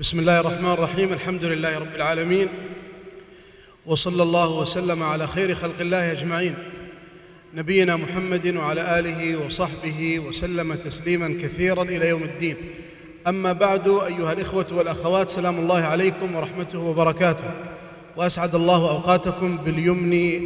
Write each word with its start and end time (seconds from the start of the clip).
بسم 0.00 0.18
الله 0.18 0.40
الرحمن 0.40 0.72
الرحيم 0.72 1.12
الحمد 1.12 1.44
لله 1.44 1.78
رب 1.78 1.94
العالمين 1.94 2.48
وصلى 3.86 4.22
الله 4.22 4.58
وسلم 4.58 5.02
على 5.02 5.26
خير 5.26 5.54
خلق 5.54 5.80
الله 5.80 6.12
اجمعين 6.12 6.54
نبينا 7.54 7.96
محمد 7.96 8.56
وعلى 8.56 8.98
اله 8.98 9.46
وصحبه 9.46 10.18
وسلم 10.18 10.74
تسليما 10.74 11.38
كثيرا 11.42 11.82
إلى 11.82 12.08
يوم 12.08 12.22
الدين 12.22 12.56
اما 13.26 13.52
بعد 13.52 13.88
ايها 13.88 14.32
الاخوه 14.32 14.66
والاخوات 14.72 15.28
سلام 15.28 15.58
الله 15.58 15.80
عليكم 15.80 16.34
ورحمته 16.34 16.78
وبركاته 16.78 17.50
واسعد 18.16 18.54
الله 18.54 18.90
اوقاتكم 18.90 19.56
باليمن 19.56 20.40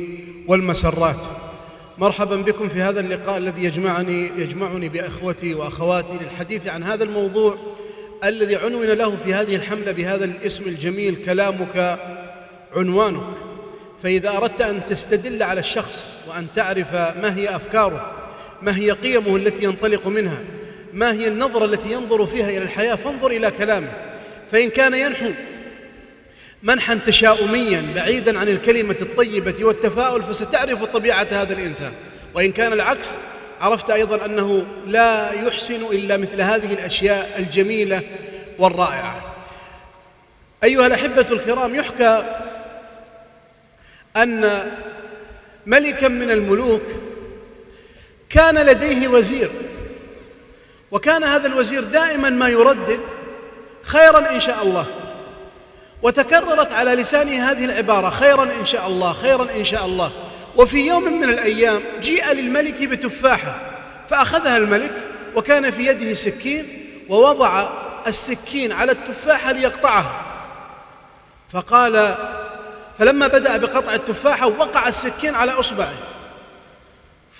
والمسرات 0.49 1.21
مرحبا 1.99 2.37
بكم 2.37 2.69
في 2.69 2.83
هذا 2.83 3.01
اللقاء 3.01 3.39
الذي 3.39 3.65
يجمعني 3.65 4.31
يجمعني 4.39 4.89
باخوتي 4.89 5.55
واخواتي 5.55 6.19
للحديث 6.23 6.69
عن 6.69 6.83
هذا 6.83 7.05
الموضوع 7.05 7.74
الذي 8.25 8.57
عنون 8.57 8.87
له 8.87 9.17
في 9.25 9.35
هذه 9.35 9.57
الحملة 9.57 9.93
بهذا 9.93 10.25
الاسم 10.25 10.65
الجميل 10.67 11.17
كلامك 11.25 11.99
عنوانك. 12.77 13.35
فإذا 14.03 14.29
أردت 14.29 14.61
أن 14.61 14.87
تستدل 14.87 15.43
على 15.43 15.61
الشخص 15.61 16.17
وأن 16.29 16.47
تعرف 16.57 16.95
ما 16.95 17.37
هي 17.37 17.57
أفكاره 17.57 18.31
ما 18.63 18.77
هي 18.77 18.91
قيمه 18.91 19.37
التي 19.37 19.65
ينطلق 19.65 20.07
منها 20.07 20.39
ما 20.93 21.13
هي 21.13 21.29
النظرة 21.29 21.65
التي 21.65 21.93
ينظر 21.93 22.27
فيها 22.27 22.49
إلى 22.49 22.59
الحياة 22.59 22.95
فانظر 22.95 23.31
إلى 23.31 23.51
كلامه. 23.51 23.93
فإن 24.53 24.71
كان 24.71 24.95
ينحو 24.95 25.31
منحا 26.63 26.95
تشاؤميا 26.95 27.93
بعيدا 27.95 28.39
عن 28.39 28.49
الكلمة 28.49 28.97
الطيبة 29.01 29.65
والتفاؤل 29.65 30.23
فستعرف 30.23 30.85
طبيعة 30.85 31.27
هذا 31.31 31.53
الإنسان. 31.53 31.93
وإن 32.35 32.53
كان 32.53 32.73
العكس 32.73 33.19
عرفت 33.61 33.91
أيضا 33.91 34.25
أنه 34.25 34.67
لا 34.87 35.33
يحسن 35.33 35.85
إلا 35.93 36.17
مثل 36.17 36.41
هذه 36.41 36.73
الأشياء 36.73 37.35
الجميلة 37.39 38.03
والرائعة. 38.59 39.21
أيها 40.65 40.87
الأحبة 40.87 41.27
الكرام 41.31 41.75
يحكى 41.75 42.41
أن 44.17 44.71
ملكا 45.67 46.09
من 46.09 46.31
الملوك 46.31 46.83
كان 48.31 48.59
لديه 48.59 49.09
وزير 49.09 49.51
وكان 50.91 51.25
هذا 51.25 51.47
الوزير 51.47 51.85
دائما 51.85 52.31
ما 52.31 52.49
يردد 52.49 53.01
خيرا 53.83 54.31
إن 54.31 54.41
شاء 54.41 54.63
الله 54.63 54.87
وتكررت 56.03 56.73
على 56.73 56.95
لسانه 56.95 57.51
هذه 57.51 57.65
العبارة 57.65 58.11
خيرا 58.11 58.45
إن 58.45 58.67
شاء 58.67 58.87
الله 58.87 59.13
خيرا 59.13 59.51
إن 59.57 59.65
شاء 59.65 59.87
الله. 59.87 60.13
وفي 60.57 60.87
يوم 60.87 61.21
من 61.21 61.25
الأيام 61.25 61.81
جيء 62.01 62.33
للملك 62.33 62.85
بتفاحة 62.85 63.61
فأخذها 64.11 64.57
الملك 64.57 64.93
وكان 65.37 65.71
في 65.71 65.87
يده 65.87 66.15
سكين 66.15 66.69
ووضع 67.09 67.69
السكين 68.07 68.73
على 68.73 68.93
التفاحة 68.93 69.53
ليقطعها. 69.53 70.25
فقال 71.53 72.17
فلما 72.99 73.27
بدأ 73.27 73.57
بقطع 73.57 73.95
التفاحة 73.95 74.47
وقع 74.47 74.89
السكين 74.89 75.35
على 75.35 75.53
إصبعه. 75.53 75.95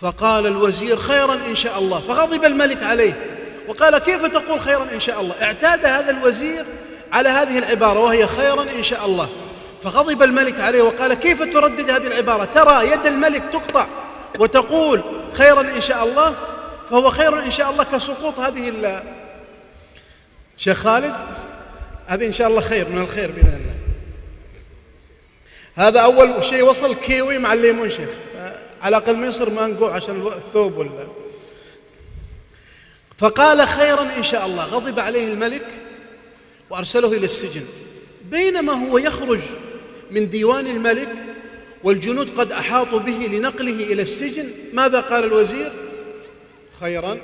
فقال 0.01 0.47
الوزير 0.47 0.97
خيرا 0.97 1.35
إن 1.35 1.57
شاء 1.57 1.79
الله. 1.79 2.01
فغضب 2.01 2.45
الملك 2.45 2.83
عليه 2.83 3.39
وقال 3.69 3.99
كيف 3.99 4.25
تقول 4.27 4.61
خيرا 4.61 4.89
إن 4.93 5.01
شاء 5.01 5.21
الله؟ 5.21 5.35
اعتاد 5.43 5.87
هذا 5.87 6.11
الوزير 6.11 6.65
على 7.13 7.29
هذه 7.29 7.59
العبارة 7.59 8.01
وهي 8.01 8.27
خيرا 8.27 8.63
إن 8.63 8.83
شاء 8.83 9.07
الله. 9.07 9.29
فغضب 9.85 10.23
الملك 10.23 10.61
عليه 10.61 10.83
وقال 10.83 11.15
كيف 11.15 11.43
تردد 11.43 11.91
هذه 11.91 12.07
العبارة؟ 12.07 12.45
ترى 12.45 12.91
يد 12.91 13.07
الملك 13.07 13.43
تقطع 13.53 13.87
وتقول 14.39 15.03
خيرا 15.33 15.61
إن 15.61 15.81
شاء 15.81 16.05
الله 16.05 16.37
فهو 16.91 17.11
خير 17.11 17.39
إن 17.43 17.51
شاء 17.51 17.71
الله 17.71 17.85
كسقوط 17.85 18.39
هذه 18.39 19.03
شيخ 20.57 20.79
خالد 20.79 21.15
هذه 22.07 22.27
إن 22.27 22.33
شاء 22.33 22.49
الله 22.49 22.61
خير 22.61 22.89
من 22.89 23.03
الخير 23.03 23.31
بإذن 23.31 23.47
الله. 23.47 23.75
هذا 25.75 26.01
أول 26.01 26.45
شيء 26.45 26.63
وصل 26.63 26.95
كيوي 26.95 27.39
مع 27.39 27.53
الليمون 27.53 27.91
شيخ. 27.91 28.11
على 28.83 28.97
الأقل 28.97 29.17
ما 29.17 29.27
يصير 29.27 29.51
منقوع 29.51 29.95
عشان 29.95 30.27
الثوب 30.27 30.77
ولا. 30.79 31.07
فقال 33.19 33.69
خيرا 33.69 34.03
إن 34.17 34.23
شاء 34.23 34.47
الله 34.47 34.65
غضب 34.65 35.01
عليه 35.01 35.33
الملك 35.33 35.67
وأرسله 36.71 37.13
إلى 37.13 37.25
السجن. 37.25 37.65
بينما 38.25 38.73
هو 38.73 38.99
يخرج 38.99 39.41
من 40.11 40.31
ديوان 40.31 40.67
الملك 40.67 41.09
والجنود 41.85 42.39
قد 42.39 42.53
أحاطوا 42.53 42.99
به 42.99 43.13
لنقله 43.13 43.93
إلى 43.93 44.03
السجن. 44.03 44.49
ماذا 44.73 45.01
قال 45.01 45.25
الوزير؟ 45.25 45.73
خيرا 46.81 47.19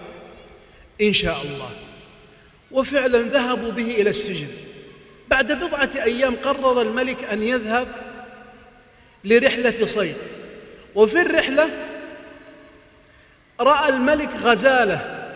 إن 1.00 1.12
شاء 1.12 1.36
الله. 1.42 1.70
وفعلا 2.70 3.18
ذهبوا 3.18 3.70
به 3.70 3.90
إلى 3.90 4.10
السجن. 4.10 4.48
بعد 5.28 5.52
بضعة 5.52 5.90
أيام 5.94 6.36
قرر 6.36 6.82
الملك 6.82 7.24
أن 7.24 7.42
يذهب 7.42 7.88
لرحلة 9.24 9.86
صيد. 9.86 10.16
وفي 10.94 11.20
الرحلة 11.20 11.70
رأى 13.60 13.88
الملك 13.88 14.30
غزالة 14.42 15.26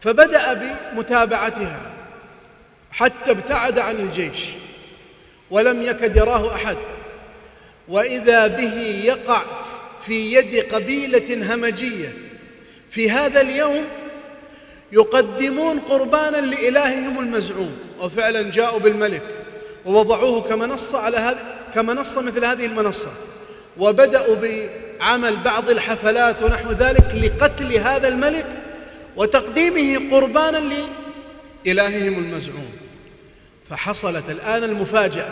فبدأ 0.00 0.74
بمتابعتها 0.92 1.92
حتى 2.90 3.30
ابتعد 3.30 3.78
عن 3.78 3.96
الجيش. 3.96 4.40
ولم 5.50 5.82
يكد 5.82 6.16
يراه 6.16 6.54
أحد. 6.54 6.76
وإذا 7.88 8.46
به 8.46 9.02
يقع 9.04 9.42
في 10.02 10.34
يد 10.34 10.74
قبيلة 10.74 11.54
همجية. 11.54 12.12
في 12.90 13.10
هذا 13.10 13.40
اليوم 13.40 13.84
يقدمون 14.92 15.78
قربانا 15.78 16.36
لإلههم 16.36 17.18
المزعوم. 17.18 17.76
وفعلا 18.00 18.50
جاءوا 18.50 18.78
بالملك 18.78 19.22
ووضعوه 19.84 20.42
كمنصه 20.42 20.98
على 20.98 21.16
هذا 21.16 21.70
كمنصه 21.74 22.22
مثل 22.22 22.44
هذه 22.44 22.66
المنصة. 22.66 23.10
وبدأوا 23.78 24.36
بعمل 24.36 25.36
بعض 25.36 25.70
الحفلات 25.70 26.42
ونحو 26.42 26.70
ذلك 26.70 27.14
لقتل 27.14 27.72
هذا 27.72 28.08
الملك 28.08 28.46
وتقديمه 29.16 30.10
قربانا 30.10 30.84
لإلههم 31.66 32.18
المزعوم. 32.18 32.83
فحصلت 33.70 34.30
الآن 34.30 34.64
المفاجأة. 34.64 35.28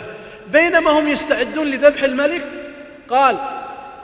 بينما 0.51 0.91
هم 0.91 1.07
يستعدون 1.07 1.67
لذبح 1.67 2.03
الملك 2.03 2.43
قال 3.09 3.37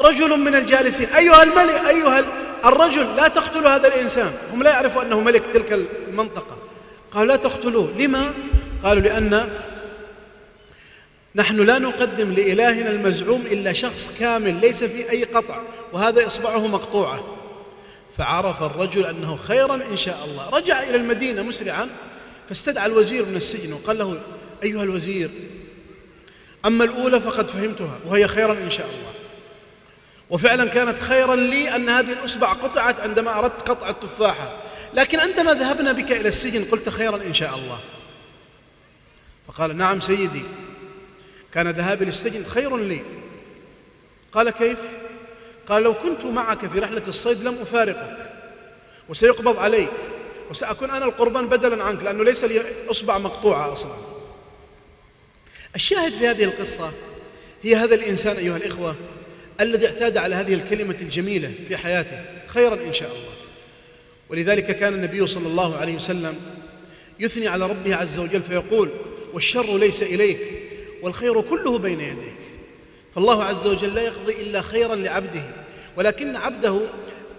رجل 0.02 0.40
من 0.40 0.56
الجالسين. 0.56 1.08
أيها 1.08 1.44
الملك 1.44 1.88
أيها 1.88 2.24
الرجل 2.66 3.16
لا 3.16 3.28
تقتلوا 3.28 3.70
هذا 3.70 3.88
الإنسان. 3.88 4.32
هم 4.54 4.64
لا 4.64 4.72
يعرفوا 4.72 5.02
أنه 5.02 5.20
ملك 5.20 5.44
تلك 5.54 5.80
المنطقة. 6.08 6.58
قالوا 7.12 7.28
لا 7.28 7.36
تقتلوه. 7.36 7.92
لما؟ 7.98 8.34
قالوا 8.84 9.04
لأن 9.04 9.50
نحن 11.36 11.58
لا 11.58 11.80
نقدم 11.80 12.34
لإلهنا 12.34 12.90
المزعوم 12.90 13.42
إلا 13.42 13.74
شخص 13.74 14.12
كامل 14.20 14.62
ليس 14.62 14.84
في 14.84 15.12
أي 15.12 15.24
قطع 15.24 15.62
وهذا 15.94 16.28
إصبعه 16.28 16.68
مقطوعة. 16.68 17.38
فعرف 18.18 18.64
الرجل 18.64 19.06
أنه 19.06 19.40
خيرا 19.48 19.76
إن 19.76 19.98
شاء 19.98 20.26
الله. 20.26 20.50
رجع 20.50 20.84
إلى 20.84 20.96
المدينة 20.96 21.42
مسرعا 21.42 21.90
فاستدعى 22.50 22.86
الوزير 22.86 23.26
من 23.26 23.36
السجن 23.36 23.74
وقال 23.74 23.98
له 23.98 24.22
أيها 24.64 24.84
الوزير 24.84 25.30
أما 26.66 26.84
الأولى 26.84 27.22
فقد 27.22 27.48
فهمتها 27.48 28.00
وهي 28.06 28.28
خيرا 28.28 28.54
إن 28.54 28.72
شاء 28.72 28.86
الله. 28.86 29.14
وفعلا 30.30 30.66
كانت 30.66 31.00
خيرا 31.00 31.36
لي 31.36 31.76
أن 31.76 31.90
هذه 31.90 32.14
الأصبع 32.14 32.54
قطعت 32.54 33.00
عندما 33.00 33.40
أردت 33.40 33.70
قطع 33.70 33.90
التفاحة. 33.90 34.58
لكن 34.94 35.20
عندما 35.20 35.54
ذهبنا 35.54 35.92
بك 35.92 36.12
إلى 36.12 36.30
السجن 36.30 36.66
قلت 36.66 36.90
خيرا 36.90 37.16
إن 37.16 37.34
شاء 37.34 37.56
الله. 37.56 37.80
فقال 39.48 39.78
نعم 39.78 40.00
سيدي 40.00 40.44
كان 41.54 41.68
ذهابي 41.68 42.06
للسجن 42.06 42.46
خير 42.46 42.78
لي. 42.78 43.02
قال 44.32 44.50
كيف؟ 44.50 44.80
قال 45.68 45.84
لو 45.84 45.94
كنت 45.94 46.26
معك 46.26 46.68
في 46.68 46.80
رحلة 46.80 47.04
الصيد 47.08 47.44
لم 47.44 47.58
أفارقك 47.62 48.32
وسيقبض 49.10 49.58
علي 49.58 49.88
وسأكون 50.50 50.90
أنا 50.90 51.06
القربان 51.06 51.50
بدلا 51.50 51.84
عنك 51.84 52.04
لأنه 52.04 52.24
ليس 52.24 52.44
لي 52.44 52.62
إصبع 52.92 53.18
مقطوعة 53.18 53.74
أصلا. 53.74 53.96
الشاهد 55.76 56.12
في 56.12 56.28
هذه 56.28 56.44
القصة 56.44 56.92
هي 57.64 57.76
هذا 57.76 57.96
الإنسان 57.96 58.36
أيها 58.36 58.58
الإخوة 58.58 58.96
الذي 59.62 59.88
اعتاد 59.88 60.18
على 60.18 60.36
هذه 60.36 60.54
الكلمة 60.54 60.96
الجميلة 61.02 61.52
في 61.68 61.78
حياته 61.78 62.22
خيرا 62.48 62.76
إن 62.76 62.94
شاء 62.94 63.10
الله. 63.12 63.34
ولذلك 64.30 64.78
كان 64.78 64.94
النبي 64.94 65.28
صلى 65.28 65.48
الله 65.48 65.78
عليه 65.78 65.96
وسلم 65.96 66.36
يثني 67.20 67.48
على 67.48 67.68
ربه 67.68 67.96
عز 67.96 68.20
وجل 68.20 68.42
فيقول 68.42 68.90
والشر 69.34 69.78
ليس 69.78 70.04
إليك 70.04 70.40
والخير 71.02 71.42
كله 71.42 71.78
بين 71.78 72.02
يديك. 72.02 72.34
فالله 73.16 73.44
عز 73.44 73.68
وجل 73.68 73.96
لا 73.96 74.02
يقضي 74.02 74.34
إلا 74.34 74.62
خيرا 74.62 74.96
لعبده 74.96 75.44
ولكن 75.98 76.36
عبده 76.36 76.82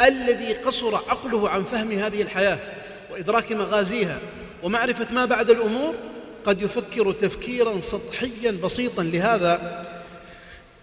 الذي 0.03 0.53
قصر 0.53 0.95
عقله 0.95 1.49
عن 1.49 1.65
فهم 1.65 1.93
هذه 1.93 2.23
الحياة. 2.23 2.80
وإدراك 3.13 3.53
مغازيها 3.53 4.19
ومعرفة 4.63 5.13
ما 5.13 5.25
بعد 5.25 5.51
الأمور 5.51 5.95
قد 6.45 6.63
يفكر 6.63 7.13
تفكيرا 7.13 7.81
سطحيا 7.81 8.51
بسيطا. 8.51 9.03
لهذا 9.03 9.87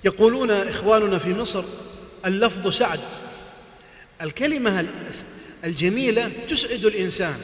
يقولون 0.04 0.52
إخواننا 0.52 1.18
في 1.18 1.34
مصر 1.34 1.64
اللفظ 2.26 2.68
سعد. 2.68 3.00
الكلمة 4.22 4.88
الجميلة 5.64 6.32
تسعد 6.50 6.86
الإنسان 6.86 7.36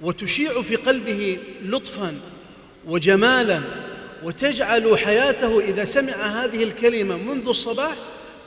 وتشيع 0.00 0.62
في 0.62 0.76
قلبه 0.76 1.38
لطفا 1.64 2.20
وجمالا 2.86 3.62
وتجعل 4.22 4.98
حياته 4.98 5.60
إذا 5.60 5.84
سمع 5.84 6.12
هذه 6.12 6.62
الكلمة 6.62 7.16
منذ 7.16 7.48
الصباح 7.48 7.94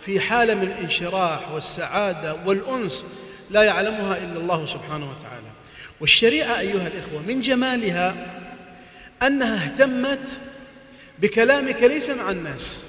في 0.05 0.19
حالة 0.19 0.53
من 0.53 0.63
الانشراح 0.63 1.51
والسعادة 1.51 2.35
والأنس. 2.45 3.05
لا 3.49 3.63
يعلمها 3.63 4.17
إلا 4.17 4.39
الله 4.39 4.65
سبحانه 4.65 5.11
وتعالى. 5.11 5.38
والشريعة 6.01 6.59
أيها 6.59 6.87
الإخوة 6.87 7.21
من 7.27 7.41
جمالها 7.41 8.15
أنها 9.23 9.65
اهتمت 9.65 10.39
بكلامك 11.19 11.83
ليس 11.83 12.09
مع 12.09 12.31
الناس 12.31 12.85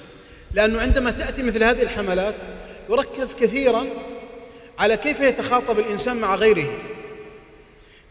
لأنه 0.54 0.80
عندما 0.80 1.10
تأتي 1.10 1.42
مثل 1.42 1.64
هذه 1.64 1.82
الحملات 1.82 2.34
يركز 2.90 3.34
كثيرا 3.34 3.86
على 4.78 4.96
كيف 4.96 5.20
يتخاطب 5.20 5.78
الإنسان 5.78 6.16
مع 6.16 6.34
غيره. 6.34 6.66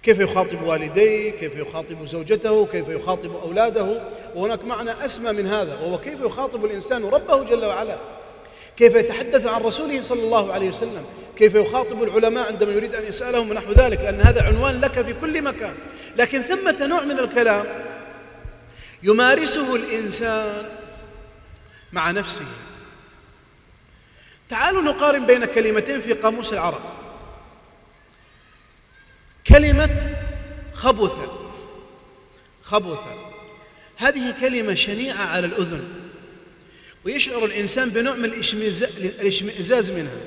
كيف 0.03 0.19
يخاطب 0.19 0.61
والديه 0.61 1.31
كيف 1.31 1.55
يخاطب 1.55 2.05
زوجته 2.05 2.65
كيف 2.65 2.87
يخاطب 2.87 3.35
أولاده 3.35 4.01
وهناك 4.35 4.65
معنى 4.65 5.05
أسمى 5.05 5.31
من 5.31 5.47
هذا 5.47 5.73
وهو 5.73 5.97
كيف 5.97 6.19
يخاطب 6.21 6.65
الإنسان 6.65 7.05
ربه 7.05 7.43
جل 7.43 7.65
وعلا. 7.65 7.97
كيف 8.77 8.95
يتحدث 8.95 9.45
عن 9.45 9.61
رسوله 9.61 10.01
صلى 10.01 10.21
الله 10.21 10.53
عليه 10.53 10.69
وسلم. 10.69 11.05
كيف 11.39 11.55
يخاطب 11.55 12.03
العلماء 12.03 12.47
عندما 12.47 12.71
يريد 12.71 12.95
أن 12.95 13.07
يسألهم 13.07 13.49
ونحو 13.49 13.71
ذلك 13.71 13.99
لأن 13.99 14.21
هذا 14.21 14.43
عنوان 14.43 14.81
لك 14.81 15.05
في 15.05 15.13
كل 15.13 15.41
مكان. 15.41 15.75
لكن 16.17 16.41
ثمة 16.41 16.85
نوع 16.85 17.03
من 17.03 17.19
الكلام 17.19 17.65
يمارسه 19.03 19.75
الإنسان 19.75 20.69
مع 21.91 22.11
نفسه. 22.11 22.45
تعالوا 24.49 24.81
نقارن 24.81 25.25
بين 25.25 25.45
كلمتين 25.45 26.01
في 26.01 26.13
قاموس 26.13 26.53
العرب. 26.53 26.81
كلمة 29.47 30.17
خبث. 30.73 31.11
خبث. 32.63 32.99
هذه 33.97 34.35
كلمة 34.41 34.73
شنيعة 34.73 35.25
على 35.25 35.47
الأذن 35.47 35.83
ويشعر 37.05 37.45
الإنسان 37.45 37.89
بنوع 37.89 38.15
من 38.15 38.25
الإشمئزاز 38.25 39.91
منها. 39.91 40.17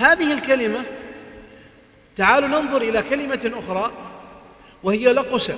هذه 0.00 0.32
الكلمة 0.32 0.84
تعالوا 2.16 2.48
ننظر 2.48 2.82
إلى 2.82 3.02
كلمة 3.02 3.52
أخرى 3.54 3.92
وهي 4.82 5.12
لقس. 5.12 5.52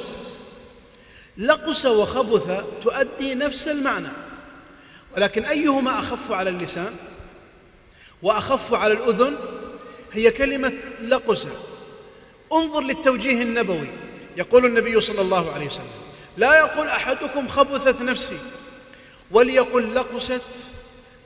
لقس 1.38 1.86
وخبث 1.86 2.64
تؤدي 2.82 3.34
نفس 3.34 3.68
المعنى 3.68 4.08
ولكن 5.16 5.44
أيهما 5.44 5.98
أخف 5.98 6.32
على 6.32 6.50
اللسان؟ 6.50 6.96
وأخف 8.22 8.74
على 8.74 8.92
الأذن؟ 8.92 9.36
هي 10.12 10.30
كلمة 10.30 10.72
لقس. 11.02 11.46
انظر 12.52 12.80
للتوجيه 12.80 13.42
النبوي. 13.42 13.88
يقول 14.36 14.66
النبي 14.66 15.00
صلى 15.00 15.20
الله 15.20 15.52
عليه 15.52 15.66
وسلم 15.66 16.02
لا 16.36 16.58
يقول 16.58 16.86
أحدكم 16.86 17.48
خبثت 17.48 18.00
نفسي 18.00 18.38
وليقل 19.30 19.94
لقست 19.94 20.42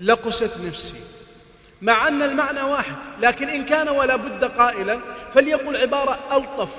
لقست 0.01 0.53
نفسي. 0.65 0.95
مع 1.83 2.09
أن 2.09 2.23
المعنى 2.23 2.63
واحد 2.63 2.95
لكن 3.23 3.49
إن 3.49 3.65
كان 3.65 3.89
ولا 3.89 4.17
بد 4.17 4.45
قائلا 4.45 5.01
فليقل 5.35 5.77
عبارة 5.77 6.19
ألطف 6.33 6.71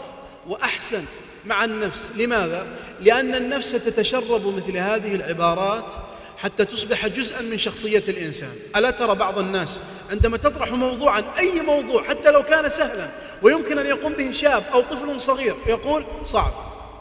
وأحسن 0.47 1.03
مع 1.45 1.63
النفس 1.63 2.11
لماذا؟ 2.15 2.67
لأن 3.01 3.35
النفس 3.35 3.71
تتشرب 3.71 4.55
مثل 4.55 4.77
هذه 4.77 5.15
العبارات 5.15 5.91
حتى 6.37 6.65
تصبح 6.65 7.07
جزءا 7.07 7.41
من 7.41 7.57
شخصية 7.57 8.03
الإنسان 8.07 8.53
ألا 8.75 8.91
ترى 8.91 9.15
بعض 9.15 9.39
الناس 9.39 9.79
عندما 10.11 10.37
تطرح 10.37 10.71
موضوعا 10.71 11.23
أي 11.37 11.61
موضوع 11.61 12.03
حتى 12.03 12.31
لو 12.31 12.43
كان 12.43 12.69
سهلا 12.69 13.07
ويمكن 13.41 13.77
أن 13.79 13.85
يقوم 13.85 14.13
به 14.13 14.31
شاب 14.31 14.63
أو 14.73 14.81
طفل 14.81 15.21
صغير 15.21 15.55
يقول 15.67 16.05
صعب 16.23 16.51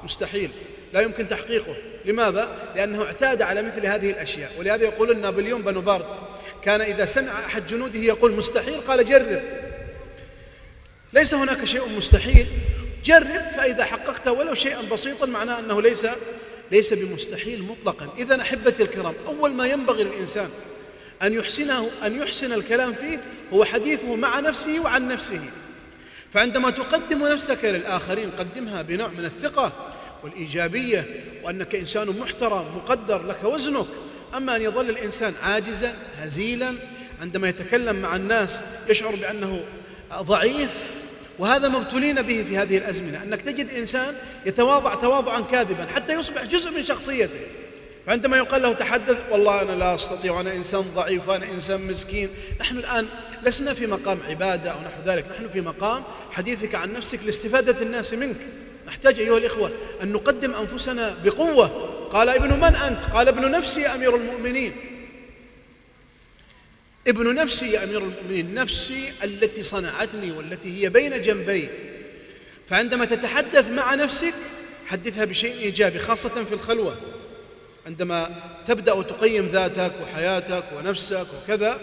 مستحيل 0.05 0.51
لا 0.93 1.01
يمكن 1.01 1.29
تحقيقه 1.29 1.75
لماذا؟ 2.05 2.73
لأنه 2.77 3.05
اعتاد 3.05 3.43
على 3.43 3.63
مثل 3.63 3.87
هذه 3.87 4.11
الأشياء 4.11 4.51
ولهذا 4.59 4.85
يقول 4.85 5.19
نابليون 5.19 5.63
بونابرت 5.63 6.19
كان 6.67 6.81
إذا 6.81 7.05
سمع 7.05 7.33
أحد 7.47 7.67
جنوده 7.67 7.99
يقول 7.99 8.33
مستحيل 8.33 8.81
قال 8.81 9.09
جرب. 9.09 9.43
ليس 11.13 11.35
هناك 11.35 11.65
شيء 11.65 11.89
مستحيل. 11.97 12.47
جرب 13.05 13.43
فإذا 13.57 13.85
حققت 13.85 14.29
ولو 14.29 14.55
شيئا 14.55 14.83
بسيطا 14.93 15.27
معناه 15.27 15.59
أنه 15.59 15.83
ليس 15.83 16.07
ليس 16.71 16.93
بمستحيل 16.93 17.63
مطلقا. 17.63 18.09
إذا 18.19 18.41
أحبتي 18.41 18.83
الكرام 18.83 19.15
أول 19.27 19.53
ما 19.53 19.67
ينبغي 19.67 20.05
للإنسان 20.05 20.49
أن 21.23 21.33
يحسنه 21.33 21.91
أن 22.03 22.23
يحسن 22.23 22.53
الكلام 22.53 22.95
فيه 22.95 23.21
هو 23.53 23.65
حديثه 23.65 24.17
مع 24.17 24.41
نفسه 24.41 24.81
وعن 24.81 25.09
نفسه. 25.09 25.41
فعندما 26.33 26.71
تقدم 26.71 27.27
نفسك 27.27 27.65
للآخرين 27.65 28.31
قدمها 28.31 28.83
بنوع 28.83 29.09
من 29.09 29.25
الثقة 29.25 29.73
والإيجابية 30.25 31.05
وأنك 31.45 31.75
إنسان 31.75 32.09
محترم 32.21 32.77
مقدر 32.77 33.27
لك 33.27 33.45
وزنك 33.45 33.87
أما 34.35 34.57
أن 34.57 34.63
يظل 34.63 34.91
الإنسان 34.91 35.35
عاجزا 35.43 35.95
هزيلا 36.19 36.75
عندما 37.21 37.49
يتكلم 37.49 37.97
مع 37.97 38.17
الناس 38.17 38.61
يشعر 38.89 39.15
بأنه 39.15 39.65
ضعيف 40.15 40.71
وهذا 41.39 41.69
مبتلين 41.69 42.23
به 42.23 42.45
في 42.49 42.57
هذه 42.59 42.79
الأزمنة 42.79 43.23
أنك 43.23 43.43
تجد 43.43 43.71
إنسان 43.71 44.15
يتواضع 44.47 44.95
تواضعا 44.95 45.41
كاذبا 45.41 45.87
حتى 45.87 46.13
يصبح 46.13 46.45
جزء 46.45 46.71
من 46.71 46.87
شخصيته. 46.87 47.41
فعندما 48.07 48.37
يقال 48.37 48.63
له 48.63 48.73
تحدث 48.73 49.17
والله 49.31 49.63
أنا 49.63 49.73
لا 49.73 49.95
أستطيع 49.95 50.41
أنا 50.41 50.55
إنسان 50.55 50.85
ضعيف 50.95 51.29
وأنا 51.29 51.51
إنسان 51.51 51.87
مسكين. 51.87 52.29
نحن 52.61 52.79
الآن 52.79 53.07
لسنا 53.43 53.75
في 53.75 53.87
مقام 53.87 54.19
عبادة 54.29 54.71
أو 54.71 54.79
نحو 54.79 55.03
ذلك 55.07 55.25
نحن 55.31 55.49
في 55.53 55.61
مقام 55.61 56.03
حديثك 56.31 56.75
عن 56.75 56.93
نفسك 56.93 57.19
لاستفادة 57.25 57.83
الناس 57.83 58.13
منك. 58.13 58.37
نحتاج 58.87 59.21
أيها 59.21 59.39
الإخوة 59.39 59.71
أن 60.03 60.13
نقدم 60.13 60.55
أنفسنا 60.55 61.15
بقوة 61.25 61.96
قال 62.13 62.29
ابن 62.29 62.53
من 62.53 62.75
أنت؟ 62.75 62.99
قال 63.15 63.29
ابن 63.29 63.51
نفسي 63.51 63.81
يا 63.81 63.95
أمير 63.95 64.17
المؤمنين. 64.17 64.73
ابن 67.09 67.35
نفسي 67.35 67.71
يا 67.71 67.85
أمير 67.85 67.99
المؤمنين 67.99 68.55
نفسي 68.55 69.13
التي 69.25 69.63
صنعتني 69.63 70.33
والتي 70.33 70.83
هي 70.83 70.89
بين 70.89 71.23
جنبي. 71.23 71.69
فعندما 72.69 73.05
تتحدث 73.05 73.69
مع 73.71 73.95
نفسك 73.95 74.35
حدثها 74.87 75.25
بشيء 75.25 75.53
إيجابي 75.53 75.99
خاصة 75.99 76.45
في 76.45 76.55
الخلوة. 76.55 76.97
عندما 77.87 78.31
تبدأ 78.67 79.03
تقيم 79.03 79.47
ذاتك 79.47 79.93
وحياتك 80.03 80.65
ونفسك 80.77 81.27
وكذا 81.43 81.79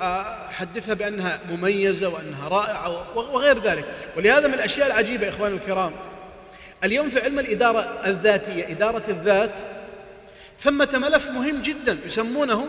آه، 0.00 0.48
حدثها 0.50 0.94
بأنها 0.94 1.40
مميزة 1.50 2.08
وأنها 2.08 2.48
رائعة 2.48 3.18
وغير 3.18 3.62
ذلك. 3.62 3.84
ولهذا 4.16 4.48
من 4.48 4.54
الأشياء 4.54 4.86
العجيبة 4.86 5.28
إخواني 5.28 5.54
الكرام 5.54 5.92
اليوم 6.84 7.10
في 7.10 7.20
علم 7.20 7.38
الإدارة 7.38 8.02
الذاتية 8.06 8.70
إدارة 8.70 9.02
الذات 9.08 9.54
ثمة 10.60 10.88
ملف 10.92 11.26
مهم 11.26 11.62
جدا 11.62 11.98
يسمونه 12.06 12.66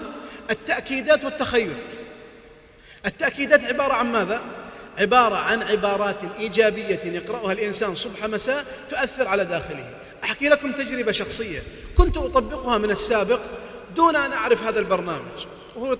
التأكيدات 0.52 1.26
والتخيل. 1.26 1.74
التأكيدات 3.06 3.64
عبارة 3.64 3.94
عن 3.94 4.12
ماذا؟ 4.12 4.42
عبارة 4.98 5.36
عن 5.36 5.64
عبارات 5.64 6.16
إيجابية 6.40 7.00
يقرأها 7.06 7.52
الإنسان 7.52 7.96
صبح 7.96 8.26
مساء 8.26 8.66
تؤثر 8.90 9.28
على 9.28 9.46
داخله. 9.46 9.90
أحكي 10.24 10.50
لكم 10.50 10.72
تجربة 10.72 11.12
شخصية. 11.12 11.60
كنت 11.98 12.18
أطبقها 12.18 12.78
من 12.78 12.92
السابق 12.92 13.40
دون 13.96 14.16
أن 14.16 14.32
أعرف 14.34 14.64
هذا 14.64 14.80
البرنامج. 14.80 15.46
وهو 15.76 15.98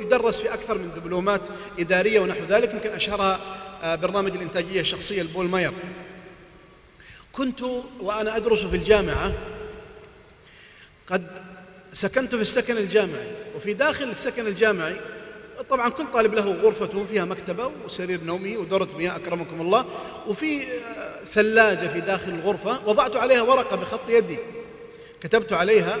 يدرس 0.00 0.40
في 0.40 0.54
أكثر 0.54 0.78
من 0.78 0.90
دبلومات 0.96 1.40
إدارية 1.78 2.20
ونحو 2.20 2.40
ذلك 2.48 2.74
يمكن 2.74 2.90
أشهرها 2.90 3.40
آه، 3.82 3.94
برنامج 3.94 4.34
الإنتاجية 4.34 4.80
الشخصية 4.80 5.22
البول 5.22 5.46
ماير. 5.46 5.72
كنت 7.38 7.60
وأنا 8.00 8.36
أدرس 8.36 8.64
في 8.64 8.76
الجامعة 8.76 9.32
قد 11.06 11.26
سكنت 11.92 12.34
في 12.34 12.42
السكن 12.42 12.76
الجامعي 12.76 13.30
وفي 13.56 13.72
داخل 13.72 14.04
السكن 14.04 14.46
الجامعي 14.46 14.96
طبعا 15.70 15.88
كل 15.88 16.06
طالب 16.12 16.34
له 16.34 16.52
غرفته 16.52 17.04
فيها 17.04 17.24
مكتبة 17.24 17.70
وسرير 17.84 18.24
نومه 18.24 18.56
ودورة 18.56 18.88
مياه 18.96 19.16
أكرمكم 19.16 19.60
الله. 19.60 19.84
وفي 20.26 20.62
آه، 20.62 21.24
ثلاجة 21.34 21.86
في 21.88 22.00
داخل 22.00 22.30
الغرفة 22.30 22.88
وضعت 22.88 23.16
عليها 23.16 23.42
ورقة 23.42 23.76
بخط 23.76 24.08
يدي. 24.08 24.38
كتبت 25.20 25.52
عليها 25.52 25.98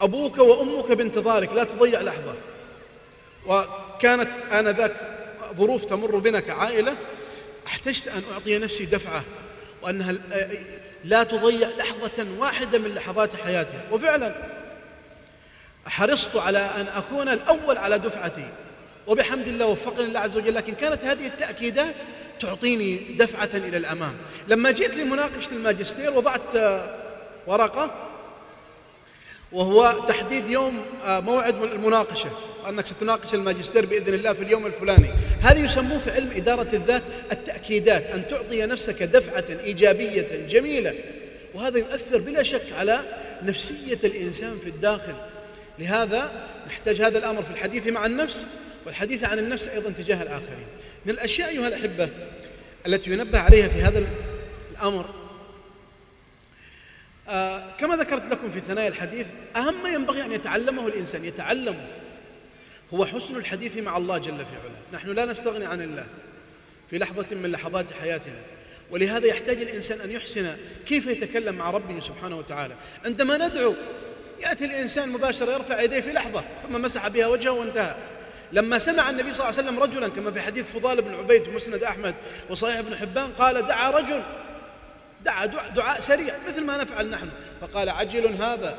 أبوك 0.00 0.38
وأمك 0.38 0.92
بانتظارك 0.92 1.52
لا 1.52 1.64
تضيع 1.64 2.00
لحظة. 2.00 2.34
وكانت 3.46 4.30
آنذاك 4.52 4.96
ظروف 5.56 5.84
تمر 5.84 6.18
بنا 6.18 6.40
كعائلة 6.40 6.96
احتجت 7.66 8.08
أن 8.08 8.22
أعطي 8.32 8.58
نفسي 8.58 8.84
دفعة 8.84 9.24
وأنها 9.82 10.14
آه، 10.32 10.48
لا 11.04 11.22
تضيع 11.22 11.68
لحظة 11.68 12.26
واحدة 12.38 12.78
من 12.78 12.94
لحظات 12.94 13.36
حياتها 13.36 13.84
وفعلا 13.92 14.48
حرصت 15.86 16.36
على 16.36 16.58
أن 16.58 16.86
أكون 16.86 17.28
الأول 17.28 17.78
على 17.78 17.98
دفعتي. 17.98 18.48
وبحمد 19.06 19.48
الله 19.48 19.66
وفقني 19.66 20.04
الله 20.04 20.20
عز 20.20 20.36
وجل 20.36 20.54
لكن 20.54 20.74
كانت 20.74 21.04
هذه 21.04 21.26
التأكيدات 21.26 21.94
تعطيني 22.40 22.96
دفعة 22.96 23.48
إلى 23.54 23.76
الأمام. 23.76 24.14
لما 24.48 24.70
جئت 24.70 24.94
لمناقشة 24.96 25.52
الماجستير 25.52 26.10
وضعت 26.10 26.56
آه، 26.56 26.96
ورقة 27.46 28.10
وهو 29.52 30.04
تحديد 30.08 30.50
يوم 30.50 30.84
آه، 31.04 31.20
موعد 31.20 31.62
المناقشة. 31.62 32.30
أنك 32.68 32.86
ستناقش 32.86 33.34
الماجستير 33.34 33.86
بإذن 33.86 34.14
الله 34.14 34.32
في 34.32 34.42
اليوم 34.42 34.66
الفلاني. 34.66 35.10
هذه 35.44 35.64
يسموه 35.64 35.98
في 35.98 36.10
علم 36.10 36.30
إدارة 36.36 36.68
الذات 36.72 37.02
التأكيدات 37.32 38.06
أن 38.06 38.28
تعطي 38.28 38.66
نفسك 38.66 39.02
دفعة 39.02 39.44
إيجابية 39.64 40.46
جميلة. 40.48 40.94
وهذا 41.54 41.78
يؤثر 41.78 42.18
بلا 42.18 42.42
شك 42.42 42.72
على 42.78 43.00
نفسية 43.42 43.98
الإنسان 44.04 44.56
في 44.56 44.66
الداخل. 44.66 45.14
لهذا 45.78 46.48
نحتاج 46.66 47.02
هذا 47.02 47.18
الأمر 47.18 47.42
في 47.42 47.50
الحديث 47.50 47.88
مع 47.88 48.06
النفس 48.06 48.46
والحديث 48.86 49.24
عن 49.24 49.38
النفس 49.38 49.68
أيضا 49.68 49.90
تجاه 49.90 50.22
الآخرين. 50.22 50.66
من 51.06 51.12
الأشياء 51.12 51.48
أيها 51.48 51.68
الأحبة 51.68 52.08
التي 52.86 53.10
ينبه 53.10 53.38
عليها 53.38 53.68
في 53.68 53.82
هذا 53.82 54.04
الأمر 54.72 55.14
آه 57.28 57.76
كما 57.76 57.96
ذكرت 57.96 58.30
لكم 58.30 58.50
في 58.50 58.60
ثنايا 58.68 58.88
الحديث 58.88 59.26
أهم 59.56 59.82
ما 59.82 59.88
ينبغي 59.88 60.22
أن 60.22 60.32
يتعلمه 60.32 60.88
الإنسان 60.88 61.24
يتعلمه. 61.24 61.86
هو 62.94 63.06
حسن 63.06 63.36
الحديث 63.36 63.76
مع 63.76 63.96
الله 63.96 64.18
جل 64.18 64.36
في 64.36 64.56
علاه. 64.62 64.82
نحن 64.92 65.08
لا 65.08 65.24
نستغني 65.24 65.64
عن 65.64 65.82
الله 65.82 66.06
في 66.90 66.98
لحظة 66.98 67.26
من 67.32 67.52
لحظات 67.52 67.92
حياتنا. 67.92 68.40
ولهذا 68.90 69.26
يحتاج 69.26 69.62
الإنسان 69.62 70.00
أن 70.00 70.10
يحسن 70.10 70.56
كيف 70.86 71.06
يتكلم 71.06 71.54
مع 71.54 71.70
ربه 71.70 72.00
سبحانه 72.00 72.38
وتعالى. 72.38 72.74
عندما 73.04 73.36
ندعو 73.36 73.74
يأتي 74.40 74.64
الإنسان 74.64 75.08
مباشرة 75.08 75.52
يرفع 75.52 75.80
يديه 75.80 76.00
في 76.00 76.12
لحظة 76.12 76.44
ثم 76.62 76.82
مسح 76.82 77.08
بها 77.08 77.26
وجهه 77.26 77.50
وانتهى. 77.50 77.94
لما 78.52 78.78
سمع 78.78 79.10
النبي 79.10 79.32
صلى 79.32 79.48
الله 79.48 79.58
عليه 79.58 79.68
وسلم 79.68 79.82
رجلا 79.82 80.08
كما 80.08 80.30
في 80.30 80.40
حديث 80.40 80.64
فضال 80.64 81.02
بن 81.02 81.14
عبيد 81.14 81.42
في 81.42 81.50
مسند 81.50 81.82
أحمد 81.82 82.14
وصحيح 82.50 82.78
ابن 82.78 82.96
حبان 82.96 83.30
قال 83.32 83.66
دعا 83.66 83.90
رجل 83.90 84.22
دعا 85.24 85.46
دعاء 85.46 86.00
سريع 86.00 86.34
مثل 86.48 86.64
ما 86.64 86.76
نفعل 86.76 87.10
نحن. 87.10 87.28
فقال 87.60 87.88
عجل 87.88 88.26
هذا 88.26 88.78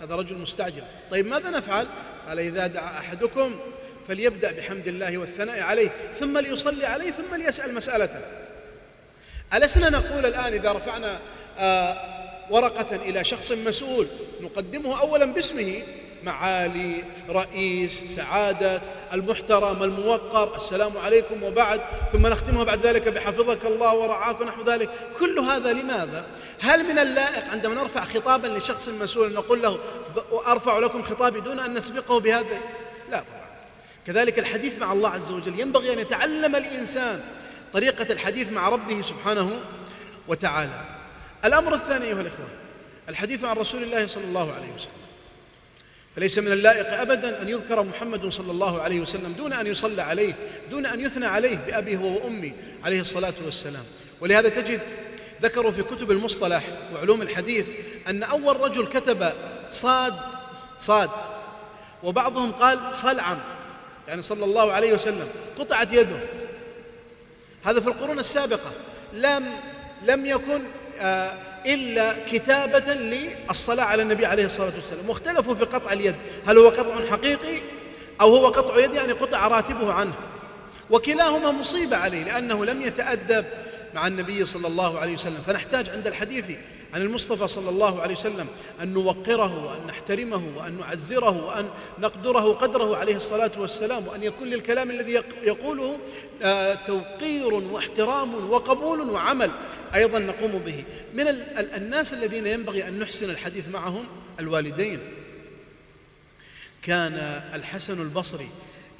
هذا 0.00 0.14
رجل 0.14 0.36
مستعجل. 0.36 0.82
طيب 1.10 1.26
ماذا 1.26 1.50
نفعل؟ 1.50 1.86
قال 2.28 2.38
إذا 2.38 2.66
دعا 2.66 2.98
أحدكم 2.98 3.56
فليبدأ 4.08 4.52
بحمد 4.52 4.88
الله 4.88 5.18
والثناء 5.18 5.60
عليه 5.60 5.90
ثم 6.20 6.38
ليصلي 6.38 6.86
عليه 6.86 7.10
ثم 7.10 7.34
ليسأل 7.34 7.74
مسألته 7.74 8.20
ألسنا 9.54 9.90
نقول 9.90 10.26
الآن 10.26 10.52
إذا 10.52 10.72
رفعنا 10.72 11.18
آه 11.58 11.96
ورقة 12.50 12.96
إلى 12.96 13.24
شخص 13.24 13.52
مسؤول 13.52 14.06
نقدمه 14.40 15.00
أولا 15.00 15.24
باسمه 15.24 15.82
معالي 16.24 17.04
رئيس 17.30 18.04
سعادة 18.04 18.80
المحترم 19.12 19.82
الموقر 19.82 20.56
السلام 20.56 20.98
عليكم 20.98 21.42
وبعد 21.42 21.80
ثم 22.12 22.26
نختمها 22.26 22.64
بعد 22.64 22.86
ذلك 22.86 23.08
بحفظك 23.08 23.64
الله 23.64 23.94
ورعاك 23.94 24.40
ونحو 24.40 24.62
ذلك 24.62 24.90
كل 25.18 25.38
هذا 25.38 25.72
لماذا؟ 25.72 26.24
هل 26.60 26.84
من 26.84 26.98
اللائق 26.98 27.48
عندما 27.48 27.74
نرفع 27.74 28.04
خطابا 28.04 28.46
لشخص 28.46 28.88
مسؤول 28.88 29.32
نقول 29.32 29.62
له 29.62 29.78
أرفع 30.46 30.78
لكم 30.78 31.02
خطابي 31.02 31.40
دون 31.40 31.58
أن 31.58 31.74
نسبقه 31.74 32.20
بهذا. 32.20 32.60
لا 33.10 33.20
طبعا. 33.20 33.46
كذلك 34.06 34.38
الحديث 34.38 34.78
مع 34.78 34.92
الله 34.92 35.08
عز 35.08 35.30
وجل. 35.30 35.60
ينبغي 35.60 35.92
أن 35.92 35.98
يتعلم 35.98 36.56
الإنسان 36.56 37.20
طريقة 37.72 38.12
الحديث 38.12 38.52
مع 38.52 38.68
ربه 38.68 39.02
سبحانه 39.02 39.60
وتعالى. 40.28 40.84
الأمر 41.44 41.74
الثاني 41.74 42.04
أيها 42.04 42.20
الإخوة 42.20 42.48
الحديث 43.08 43.44
عن 43.44 43.56
رسول 43.56 43.82
الله 43.82 44.06
صلى 44.06 44.24
الله 44.24 44.52
عليه 44.52 44.72
وسلم. 44.76 44.92
فليس 46.16 46.38
من 46.38 46.52
اللائق 46.52 47.00
أبدا 47.00 47.42
أن 47.42 47.48
يذكر 47.48 47.82
محمد 47.82 48.28
صلى 48.28 48.50
الله 48.50 48.82
عليه 48.82 49.00
وسلم 49.00 49.32
دون 49.32 49.52
أن 49.52 49.66
يصلى 49.66 50.02
عليه 50.02 50.34
دون 50.70 50.86
أن 50.86 51.00
يثنى 51.00 51.26
عليه 51.26 51.56
بأبيه 51.56 51.98
وأمي 51.98 52.52
عليه 52.84 53.00
الصلاة 53.00 53.34
والسلام. 53.44 53.84
ولهذا 54.20 54.48
تجد 54.48 54.80
ذكروا 55.42 55.70
في 55.70 55.82
كتب 55.82 56.10
المصطلح 56.10 56.64
وعلوم 56.94 57.22
الحديث 57.22 57.66
أن 58.08 58.22
أول 58.22 58.60
رجل 58.60 58.86
كتب 58.86 59.32
صاد 59.70 60.14
صاد. 60.78 61.10
وبعضهم 62.02 62.52
قال 62.52 62.94
صلعم. 62.94 63.36
يعني 64.08 64.22
صلى 64.22 64.44
الله 64.44 64.72
عليه 64.72 64.94
وسلم 64.94 65.28
قطعت 65.58 65.92
يده. 65.92 66.20
هذا 67.64 67.80
في 67.80 67.86
القرون 67.86 68.18
السابقة. 68.18 68.70
لم 69.12 69.46
لم 70.02 70.26
يكن 70.26 70.62
آه 71.00 71.34
إلا 71.66 72.16
كتابة 72.30 72.94
للصلاة 72.94 73.84
على 73.84 74.02
النبي 74.02 74.26
عليه 74.26 74.44
الصلاة 74.44 74.72
والسلام. 74.76 75.08
واختلفوا 75.08 75.54
في 75.54 75.64
قطع 75.64 75.92
اليد. 75.92 76.14
هل 76.46 76.58
هو 76.58 76.68
قطع 76.68 77.06
حقيقي 77.10 77.60
أو 78.20 78.36
هو 78.36 78.48
قطع 78.48 78.78
يد؟ 78.78 78.94
يعني 78.94 79.12
قطع 79.12 79.48
راتبه 79.48 79.92
عنه. 79.92 80.14
وكلاهما 80.90 81.50
مصيبة 81.50 81.96
عليه 81.96 82.24
لأنه 82.24 82.64
لم 82.64 82.82
يتأدب 82.82 83.44
مع 83.94 84.06
النبي 84.06 84.46
صلى 84.46 84.66
الله 84.66 84.98
عليه 84.98 85.14
وسلم. 85.14 85.38
فنحتاج 85.46 85.90
عند 85.90 86.06
الحديث 86.06 86.44
عن 86.94 87.02
المصطفى 87.02 87.48
صلى 87.48 87.70
الله 87.70 88.00
عليه 88.02 88.14
وسلم 88.14 88.46
أن 88.82 88.92
نوقره 88.92 89.64
وأن 89.64 89.86
نحترمه 89.86 90.42
وأن 90.56 90.78
نعزره 90.78 91.46
وأن 91.46 91.68
نقدره 91.98 92.52
قدره 92.52 92.96
عليه 92.96 93.16
الصلاة 93.16 93.50
والسلام 93.58 94.06
وأن 94.06 94.22
يكون 94.22 94.48
للكلام 94.48 94.90
الذي 94.90 95.22
يقوله 95.42 95.98
آه، 96.42 96.74
توقير 96.74 97.54
واحترام 97.54 98.50
وقبول 98.50 99.00
وعمل 99.00 99.50
أيضا 99.94 100.18
نقوم 100.18 100.62
به. 100.66 100.84
من 101.14 101.28
الناس 101.58 102.12
الذين 102.12 102.46
ينبغي 102.46 102.88
أن 102.88 102.98
نحسن 102.98 103.30
الحديث 103.30 103.68
معهم 103.68 104.04
الوالدين. 104.40 105.00
كان 106.82 107.42
الحسن 107.54 108.00
البصري 108.00 108.48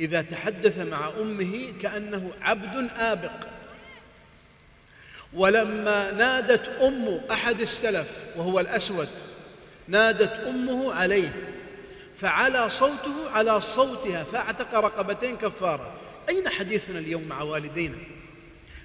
إذا 0.00 0.22
تحدث 0.22 0.78
مع 0.78 1.08
أمه 1.20 1.72
كأنه 1.82 2.30
عبد 2.40 2.90
آبق. 2.98 3.55
ولما 5.32 6.10
نادت 6.10 6.68
أم 6.68 7.20
أحد 7.30 7.60
السلف 7.60 8.08
وهو 8.36 8.60
الأسود 8.60 9.08
نادت 9.88 10.32
أمه 10.32 10.94
عليه 10.94 11.32
فعلى 12.16 12.70
صوته 12.70 13.30
على 13.30 13.60
صوتها 13.60 14.24
فاعتق 14.24 14.74
رقبتين 14.74 15.36
كفارة. 15.36 16.00
أين 16.28 16.48
حديثنا 16.48 16.98
اليوم 16.98 17.22
مع 17.22 17.42
والدينا؟ 17.42 17.96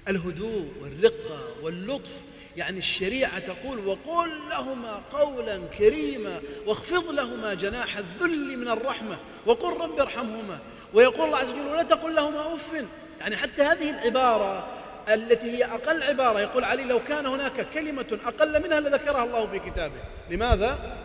الهدوء 0.08 0.68
والرقة 0.80 1.54
واللطف 1.62 2.10
يعني 2.56 2.78
الشريعة 2.78 3.38
تقول 3.38 3.86
وقل 3.86 4.30
لهما 4.50 5.02
قولا 5.12 5.58
كريما 5.78 6.40
واخفض 6.66 7.10
لهما 7.10 7.54
جناح 7.54 7.98
الذل 7.98 8.58
من 8.58 8.68
الرحمة 8.68 9.18
وقل 9.46 9.80
رب 9.80 10.00
ارحمهما. 10.00 10.58
ويقول 10.94 11.26
الله 11.26 11.38
عز 11.38 11.50
وجل 11.50 11.66
ولا 11.66 11.82
تقل 11.82 12.14
لهما 12.14 12.54
أف. 12.54 12.84
يعني 13.20 13.36
حتى 13.36 13.62
هذه 13.62 13.90
العبارة 13.90 14.81
التي 15.08 15.50
هي 15.50 15.64
أقل 15.64 16.02
عبارة. 16.02 16.40
يقول 16.40 16.64
علي 16.64 16.84
لو 16.84 17.00
كان 17.08 17.26
هناك 17.26 17.66
كلمة 17.74 18.18
أقل 18.24 18.62
منها 18.62 18.80
لذكرها 18.80 19.24
الله 19.24 19.46
في 19.46 19.58
كتابه. 19.58 20.00
لماذا؟ 20.30 20.98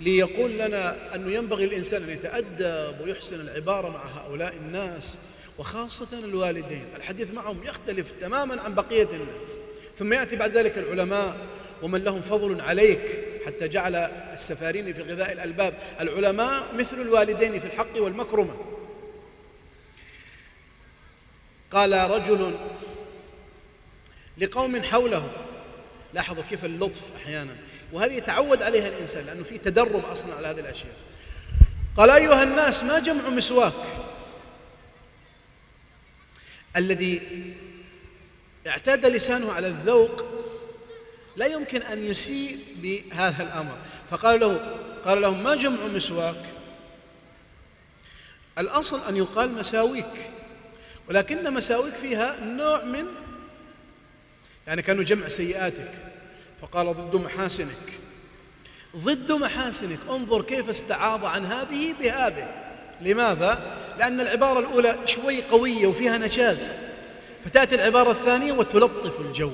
ليقول 0.00 0.50
لنا 0.50 1.14
أنه 1.14 1.32
ينبغي 1.32 1.64
الإنسان 1.64 2.02
أن 2.02 2.10
يتأدب 2.10 3.00
ويحسن 3.00 3.40
العبارة 3.40 3.88
مع 3.88 4.04
هؤلاء 4.06 4.54
الناس 4.54 5.18
وخاصة 5.58 6.18
الوالدين. 6.18 6.84
الحديث 6.96 7.30
معهم 7.30 7.64
يختلف 7.64 8.06
تماما 8.20 8.62
عن 8.62 8.74
بقية 8.74 9.08
الناس. 9.12 9.60
ثم 9.98 10.12
يأتي 10.12 10.36
بعد 10.36 10.56
ذلك 10.56 10.78
العلماء 10.78 11.36
ومن 11.82 12.04
لهم 12.04 12.22
فضل 12.22 12.60
عليك 12.60 13.00
حتى 13.46 13.68
جعل 13.68 13.94
السفارين 14.34 14.92
في 14.92 15.02
غذاء 15.02 15.32
الألباب. 15.32 15.74
العلماء 16.00 16.74
مثل 16.74 17.00
الوالدين 17.00 17.60
في 17.60 17.66
الحق 17.66 17.96
والمكرمة. 17.96 18.54
قال 21.70 22.10
رجل 22.10 22.54
لقوم 24.38 24.82
حوله. 24.82 25.30
لاحظوا 26.14 26.42
كيف 26.50 26.64
اللطف 26.64 27.00
أحيانا. 27.16 27.52
وهذه 27.92 28.12
يتعود 28.12 28.62
عليها 28.62 28.88
الإنسان 28.88 29.26
لأنه 29.26 29.42
في 29.42 29.58
تدرب 29.58 30.04
أصلا 30.04 30.34
على 30.34 30.48
هذه 30.48 30.60
الأشياء. 30.60 30.96
قال 31.96 32.10
أيها 32.10 32.42
الناس 32.42 32.82
ما 32.82 32.98
جمع 32.98 33.28
مسواك؟ 33.28 33.72
الذي 36.76 37.22
اعتاد 38.66 39.06
لسانه 39.06 39.52
على 39.52 39.66
الذوق 39.66 40.24
لا 41.36 41.46
يمكن 41.46 41.82
أن 41.82 42.04
يسيء 42.04 42.58
بهذا 42.76 43.42
الأمر. 43.42 43.76
فقال 44.10 44.40
له 44.40 44.78
قال 45.04 45.22
لهم 45.22 45.44
ما 45.44 45.54
جمع 45.54 45.86
مسواك؟ 45.86 46.44
الأصل 48.58 49.00
أن 49.08 49.16
يقال 49.16 49.52
مساويك 49.52 50.30
ولكن 51.08 51.54
مساويك 51.54 51.94
فيها 51.94 52.36
نوع 52.44 52.84
من 52.84 53.06
يعني 54.68 54.82
كانوا 54.82 55.04
جمع 55.04 55.28
سيئاتك. 55.28 55.90
فقال 56.62 56.86
ضد 56.86 57.16
محاسنك. 57.16 57.92
ضد 58.96 59.32
محاسنك. 59.32 59.98
انظر 60.10 60.42
كيف 60.42 60.70
استعاض 60.70 61.24
عن 61.24 61.46
هذه 61.46 61.94
بهذه. 62.00 62.64
لماذا؟ 63.00 63.78
لأن 63.98 64.20
العبارة 64.20 64.58
الأولى 64.58 64.98
شوي 65.06 65.42
قوية 65.42 65.86
وفيها 65.86 66.18
نشاز 66.18 66.74
فتأتي 67.44 67.74
العبارة 67.74 68.10
الثانية 68.10 68.52
وتلطف 68.52 69.20
الجو. 69.20 69.52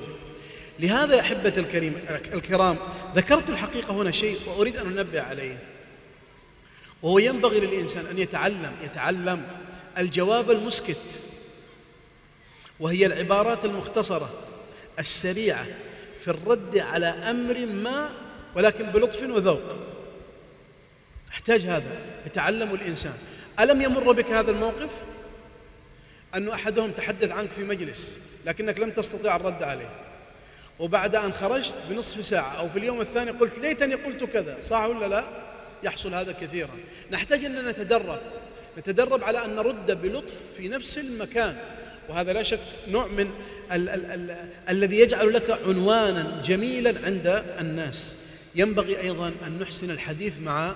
لهذا 0.79 1.15
يا 1.15 1.21
أحبة 1.21 1.53
الكريم 1.57 2.05
الكرام 2.33 2.77
ذكرت 3.15 3.49
الحقيقة 3.49 3.93
هنا 3.93 4.11
شيء 4.11 4.39
وأريد 4.47 4.77
أن 4.77 4.97
أنبه 4.97 5.21
عليه. 5.21 5.57
وهو 7.01 7.19
ينبغي 7.19 7.59
للإنسان 7.59 8.05
أن 8.05 8.17
يتعلم 8.17 8.71
يتعلم 8.83 9.45
الجواب 9.97 10.51
المسكت. 10.51 11.01
وهي 12.79 13.05
العبارات 13.05 13.65
المختصرة. 13.65 14.29
السريعة 14.99 15.65
في 16.21 16.27
الرد 16.27 16.77
على 16.77 17.07
أمر 17.07 17.65
ما 17.65 18.09
ولكن 18.55 18.85
بلطف 18.85 19.23
وذوق. 19.23 19.75
أحتاج 21.31 21.61
هذا 21.61 21.91
يتعلم 22.25 22.73
الإنسان. 22.73 23.13
ألم 23.59 23.81
يمر 23.81 24.11
بك 24.11 24.31
هذا 24.31 24.51
الموقف؟ 24.51 24.89
أن 26.35 26.49
أحدهم 26.49 26.91
تحدث 26.91 27.31
عنك 27.31 27.49
في 27.49 27.63
مجلس 27.63 28.19
لكنك 28.45 28.79
لم 28.79 28.91
تستطيع 28.91 29.35
الرد 29.35 29.63
عليه. 29.63 29.89
وبعد 30.79 31.15
أن 31.15 31.33
خرجت 31.33 31.75
بنصف 31.89 32.25
ساعة 32.25 32.59
أو 32.59 32.69
في 32.69 32.79
اليوم 32.79 33.01
الثاني 33.01 33.31
قلت 33.31 33.57
ليتني 33.57 33.95
قلت 33.95 34.23
كذا. 34.23 34.57
صح 34.61 34.85
ولا 34.85 35.05
لا؟ 35.07 35.25
يحصل 35.83 36.13
هذا 36.13 36.31
كثيرا. 36.31 36.77
نحتاج 37.11 37.45
أن 37.45 37.65
نتدرب. 37.65 38.19
نتدرب 38.77 39.23
على 39.23 39.45
أن 39.45 39.55
نرد 39.55 40.01
بلطف 40.01 40.33
في 40.57 40.67
نفس 40.67 40.97
المكان. 40.97 41.57
وهذا 42.09 42.33
لا 42.33 42.43
شك 42.43 42.59
نوع 42.87 43.07
من 43.07 43.31
ال 43.71 43.89
ال 43.89 44.05
ال 44.05 44.49
الذي 44.69 44.99
يجعل 44.99 45.33
لك 45.33 45.59
عنوانا 45.67 46.41
جميلا 46.45 47.05
عند 47.05 47.43
الناس. 47.59 48.15
ينبغي 48.55 49.01
أيضا 49.01 49.31
أن 49.47 49.59
نحسن 49.59 49.91
الحديث 49.91 50.33
مع 50.39 50.75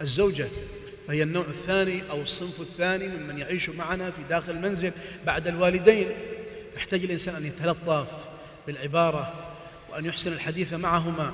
الزوجة 0.00 0.48
فهي 1.08 1.22
النوع 1.22 1.44
الثاني 1.44 2.02
أو 2.10 2.22
الصنف 2.22 2.60
الثاني 2.60 3.08
ممن 3.08 3.38
يعيش 3.38 3.70
معنا 3.70 4.10
في 4.10 4.22
داخل 4.30 4.52
المنزل 4.52 4.92
بعد 5.26 5.48
الوالدين. 5.48 6.08
يحتاج 6.76 7.04
الإنسان 7.04 7.34
أن 7.34 7.46
يتلطف 7.46 8.06
بالعبارة 8.66 9.54
وأن 9.90 10.04
يحسن 10.04 10.32
الحديث 10.32 10.74
معهما. 10.74 11.32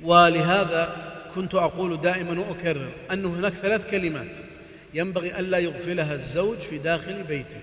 ولهذا 0.00 1.14
كنت 1.34 1.54
أقول 1.54 2.00
دائما 2.00 2.40
وأكرر 2.40 2.92
أن 3.10 3.24
هناك 3.24 3.52
ثلاث 3.52 3.90
كلمات 3.90 4.36
ينبغي 4.94 5.38
ألا 5.38 5.58
يغفلها 5.58 6.14
الزوج 6.14 6.58
في 6.58 6.78
داخل 6.78 7.22
بيته. 7.22 7.60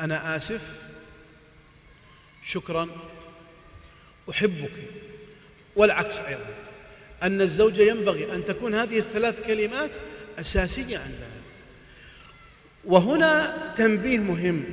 أنا 0.00 0.36
آسف. 0.36 0.92
شكرا. 2.42 2.88
أحبك. 4.30 4.72
والعكس 5.76 6.20
أيضا. 6.20 6.54
أن 7.22 7.40
الزوجة 7.40 7.82
ينبغي 7.82 8.34
أن 8.34 8.44
تكون 8.44 8.74
هذه 8.74 8.98
الثلاث 8.98 9.46
كلمات 9.46 9.90
أساسية 10.38 10.98
عندها 10.98 11.28
وهنا 12.84 13.74
تنبيه 13.76 14.18
مهم. 14.18 14.64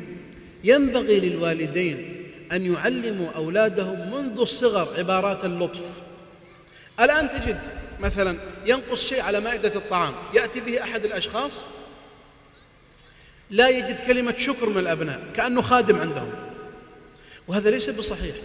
ينبغي 0.64 1.20
للوالدين 1.20 2.26
أن 2.52 2.74
يعلموا 2.74 3.32
أولادهم 3.32 4.12
منذ 4.14 4.40
الصغر 4.40 4.98
عبارات 4.98 5.46
اللطف. 5.46 5.86
الآن 7.00 7.30
تجد 7.30 7.60
مثلا 8.00 8.38
ينقص 8.66 9.08
شيء 9.08 9.22
على 9.22 9.40
مائدة 9.40 9.76
الطعام. 9.76 10.14
يأتي 10.34 10.60
به 10.60 10.84
أحد 10.84 11.06
الأشخاص 11.06 11.62
لا 13.50 13.70
يجد 13.70 14.06
كلمة 14.08 14.36
شكر 14.38 14.70
من 14.70 14.78
الأبناء 14.78 15.22
كأنه 15.36 15.62
خادم 15.62 16.00
عندهم. 16.00 16.34
وهذا 17.48 17.70
ليس 17.70 17.90
بصحيح 17.90 18.36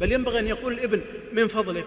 بل 0.00 0.12
ينبغي 0.12 0.38
أن 0.38 0.46
يقول 0.46 0.72
الابن 0.72 1.00
من 1.32 1.48
فضلك 1.48 1.86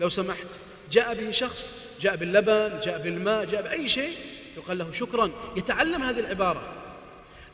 لو 0.00 0.08
سمحت. 0.08 0.46
جاء 0.92 1.14
به 1.14 1.30
شخص 1.30 1.74
جاء 2.00 2.16
باللبن 2.16 2.80
جاء 2.80 2.98
بالماء 2.98 3.44
جاء 3.44 3.62
بأي 3.62 3.88
شيء 3.88 4.16
يقال 4.56 4.78
له 4.78 4.92
شكرا. 4.92 5.30
يتعلم 5.56 6.02
هذه 6.02 6.20
العبارة. 6.20 6.74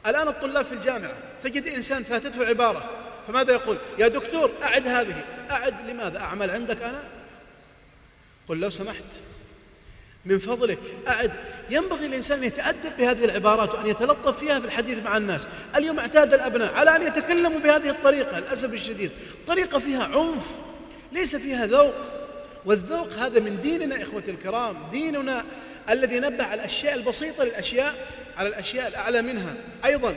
الآن 0.07 0.29
الطلاب 0.29 0.67
في 0.67 0.73
الجامعة 0.73 1.15
تجد 1.43 1.67
إنسان 1.67 2.03
فاتته 2.03 2.47
عبارة 2.47 2.91
فماذا 3.29 3.53
يقول؟ 3.53 3.77
يا 3.99 4.09
دكتور 4.09 4.51
أعد 4.63 4.89
هذه. 4.89 5.25
أعد 5.51 5.91
لماذا؟ 5.91 6.19
أعمل 6.19 6.51
عندك 6.51 6.83
أنا؟ 6.83 7.03
قل 8.49 8.61
لو 8.61 8.71
سمحت. 8.71 9.05
من 10.25 10.39
فضلك 10.39 10.79
أعد. 11.09 11.33
ينبغي 11.71 12.07
الإنسان 12.07 12.39
أن 12.39 12.45
يتأدب 12.45 12.97
بهذه 12.99 13.25
العبارات 13.25 13.75
وأن 13.75 13.87
يتلطف 13.87 14.39
فيها 14.39 14.61
في 14.61 14.67
الحديث 14.67 14.99
مع 14.99 15.17
الناس. 15.17 15.49
اليوم 15.77 15.99
اعتاد 15.99 16.35
الأبناء 16.35 16.75
على 16.75 16.97
أن 16.97 17.07
يتكلموا 17.07 17.59
بهذه 17.59 17.91
الطريقة 17.91 18.39
للأسف 18.39 18.73
الشديد. 18.73 19.11
طريقة 19.47 19.79
فيها 19.79 20.05
عنف 20.05 20.47
ليس 21.13 21.37
فيها 21.37 21.67
ذوق. 21.67 21.95
والذوق 22.65 23.13
هذا 23.13 23.41
من 23.41 23.61
ديننا 23.61 24.03
إخوتي 24.03 24.31
الكرام. 24.31 24.77
ديننا 24.91 25.45
الذي 25.91 26.21
نبه 26.21 26.45
على 26.45 26.55
الأشياء 26.55 26.95
البسيطة 26.95 27.45
للأشياء 27.45 27.95
على 28.37 28.49
الأشياء 28.49 28.89
الأعلى 28.89 29.23
منها. 29.23 29.55
أيضا 29.85 30.15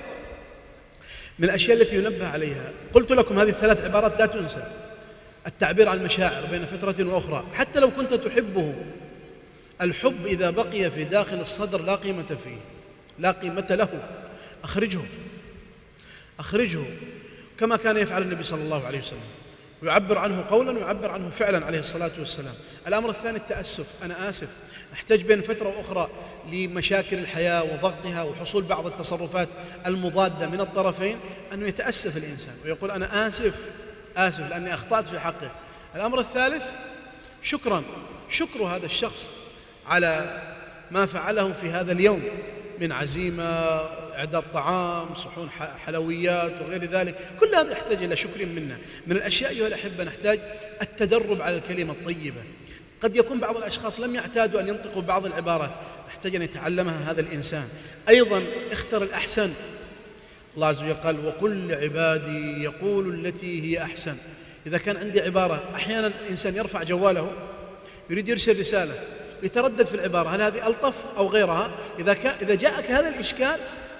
من 1.39 1.45
الأشياء 1.45 1.77
التي 1.77 1.95
ينبه 1.95 2.27
عليها. 2.27 2.71
قلت 2.93 3.11
لكم 3.11 3.39
هذه 3.39 3.49
الثلاث 3.49 3.83
عبارات 3.83 4.19
لا 4.19 4.25
تنسى. 4.25 4.63
التعبير 5.47 5.89
عن 5.89 5.97
المشاعر 5.97 6.45
بين 6.51 6.65
فترة 6.65 7.07
وأخرى. 7.07 7.45
حتى 7.53 7.79
لو 7.79 7.91
كنت 7.91 8.13
تحبه. 8.13 8.75
الحب 9.81 10.25
إذا 10.25 10.49
بقي 10.49 10.91
في 10.91 11.03
داخل 11.03 11.39
الصدر 11.39 11.81
لا 11.81 11.95
قيمة 11.95 12.37
فيه 12.43 12.57
لا 13.19 13.31
قيمة 13.31 13.67
له. 13.69 14.03
أخرجه. 14.63 15.01
أخرجه. 16.39 16.83
كما 17.59 17.75
كان 17.75 17.97
يفعل 17.97 18.21
النبي 18.21 18.43
صلى 18.43 18.61
الله 18.61 18.85
عليه 18.85 18.99
وسلم. 18.99 19.19
ويعبر 19.83 20.17
عنه 20.17 20.45
قولا 20.49 20.71
ويعبر 20.71 21.11
عنه 21.11 21.29
فعلا 21.29 21.65
عليه 21.65 21.79
الصلاة 21.79 22.11
والسلام. 22.19 22.53
الأمر 22.87 23.09
الثاني 23.09 23.37
التأسف. 23.37 24.03
أنا 24.03 24.29
آسف. 24.29 24.49
نحتاج 24.93 25.21
بين 25.21 25.41
فترة 25.41 25.77
وأخرى 25.77 26.09
لمشاكل 26.51 27.19
الحياة 27.19 27.63
وضغطها 27.63 28.23
وحصول 28.23 28.63
بعض 28.63 28.85
التصرفات 28.85 29.47
المضادة 29.85 30.47
من 30.47 30.61
الطرفين 30.61 31.19
أنه 31.53 31.67
يتأسف 31.67 32.17
الإنسان 32.17 32.55
ويقول 32.65 32.91
أنا 32.91 33.27
آسف 33.27 33.53
آسف 34.17 34.39
لأني 34.39 34.73
أخطأت 34.73 35.07
في 35.07 35.19
حقه 35.19 35.51
الأمر 35.95 36.19
الثالث 36.19 36.63
شكرا. 37.41 37.83
شكر 38.29 38.63
هذا 38.63 38.85
الشخص 38.85 39.33
على 39.87 40.41
ما 40.91 41.05
فعله 41.05 41.53
في 41.53 41.69
هذا 41.69 41.91
اليوم 41.91 42.23
من 42.81 42.91
عزيمة 42.91 43.43
إعداد 44.15 44.43
طعام 44.53 45.15
صحون 45.15 45.49
حلويات 45.85 46.51
وغير 46.61 46.85
ذلك. 46.85 47.15
كل 47.39 47.55
هذا 47.55 47.71
يحتاج 47.71 48.03
إلى 48.03 48.15
شكر 48.15 48.45
منا. 48.45 48.77
من 49.07 49.15
الأشياء 49.15 49.51
أيها 49.51 49.67
الأحبة 49.67 50.03
نحتاج 50.03 50.39
التدرب 50.81 51.41
على 51.41 51.55
الكلمة 51.55 51.93
الطيبة. 51.93 52.41
قد 53.01 53.15
يكون 53.15 53.39
بعض 53.39 53.57
الأشخاص 53.57 53.99
لم 53.99 54.15
يعتادوا 54.15 54.59
أن 54.59 54.67
ينطقوا 54.67 55.01
بعض 55.01 55.25
العبارات. 55.25 55.71
يحتاج 56.09 56.35
أن 56.35 56.41
يتعلمها 56.41 57.11
هذا 57.11 57.21
الإنسان. 57.21 57.67
أيضا 58.09 58.43
اختر 58.71 59.03
الأحسن. 59.03 59.49
الله 60.55 60.67
عز 60.67 60.83
وجل 60.83 60.93
قال 60.93 61.25
وقل 61.25 61.67
لعبادي 61.67 62.63
يقول 62.63 63.25
التي 63.25 63.61
هي 63.63 63.83
أحسن. 63.83 64.15
إذا 64.67 64.77
كان 64.77 64.97
عندي 64.97 65.21
عبارة 65.21 65.69
أحيانا 65.75 66.07
الإنسان 66.07 66.55
يرفع 66.55 66.83
جواله 66.83 67.31
يريد 68.09 68.29
يرسل 68.29 68.59
رسالة. 68.59 68.93
يتردد 69.43 69.85
في 69.85 69.93
العبارة 69.93 70.29
هل 70.29 70.41
هذه 70.41 70.67
ألطف 70.67 70.95
أو 71.17 71.27
غيرها؟ 71.27 71.71
إذا, 71.99 72.13
كان 72.13 72.35
إذا 72.41 72.55
جاءك 72.55 72.91
هذا 72.91 73.09
الإشكال 73.09 73.55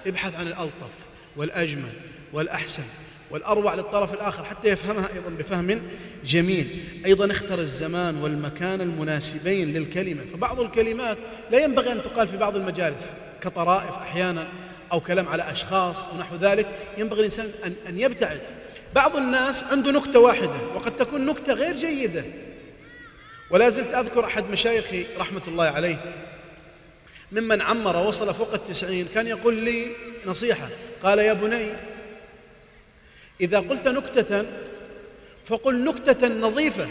ابحث 0.06 0.36
عن 0.36 0.46
الألطف 0.46 0.92
والأجمل 1.36 1.92
والأحسن 2.32 2.82
والأروع 3.30 3.74
للطرف 3.74 4.14
الآخر 4.14 4.44
حتى 4.44 4.68
يفهمها 4.68 5.08
أيضا 5.14 5.30
بفهم 5.30 5.82
جميل. 6.24 6.84
أيضا 7.06 7.30
اختر 7.30 7.58
الزمان 7.58 8.16
والمكان 8.22 8.80
المناسبين 8.80 9.72
للكلمة. 9.72 10.20
فبعض 10.32 10.60
الكلمات 10.60 11.18
لا 11.50 11.58
ينبغي 11.58 11.92
أن 11.92 12.02
تقال 12.02 12.28
في 12.28 12.36
بعض 12.36 12.56
المجالس 12.56 13.14
كطرائف 13.42 13.90
أحيانا 13.90 14.48
أو 14.92 15.00
كلام 15.00 15.28
على 15.28 15.52
أشخاص 15.52 16.02
أو 16.02 16.18
نحو 16.18 16.36
ذلك. 16.36 16.66
ينبغي 16.98 17.20
الإنسان 17.20 17.50
أن, 17.64 17.74
أن 17.88 18.00
يبتعد. 18.00 18.40
بعض 18.94 19.16
الناس 19.16 19.64
عنده 19.64 19.90
نكتة 19.90 20.18
واحدة 20.18 20.56
وقد 20.74 20.96
تكون 20.96 21.26
نكتة 21.26 21.52
غير 21.52 21.76
جيدة. 21.76 22.24
ولا 23.50 23.68
زلت 23.68 23.94
أذكر 23.94 24.24
أحد 24.24 24.50
مشايخي 24.50 25.06
رحمة 25.18 25.42
الله 25.48 25.64
عليه. 25.64 25.96
ممن 27.32 27.62
عمر 27.62 27.96
وصل 27.96 28.34
فوق 28.34 28.54
التسعين 28.54 29.08
كان 29.14 29.26
يقول 29.26 29.60
لي 29.60 29.86
نصيحة 30.26 30.68
قال 31.02 31.18
يا 31.18 31.32
بني 31.32 31.68
إذا 33.40 33.58
قلت 33.58 33.88
نكتة 33.88 34.44
فقل 35.46 35.84
نكتة 35.84 36.28
نظيفة. 36.28 36.86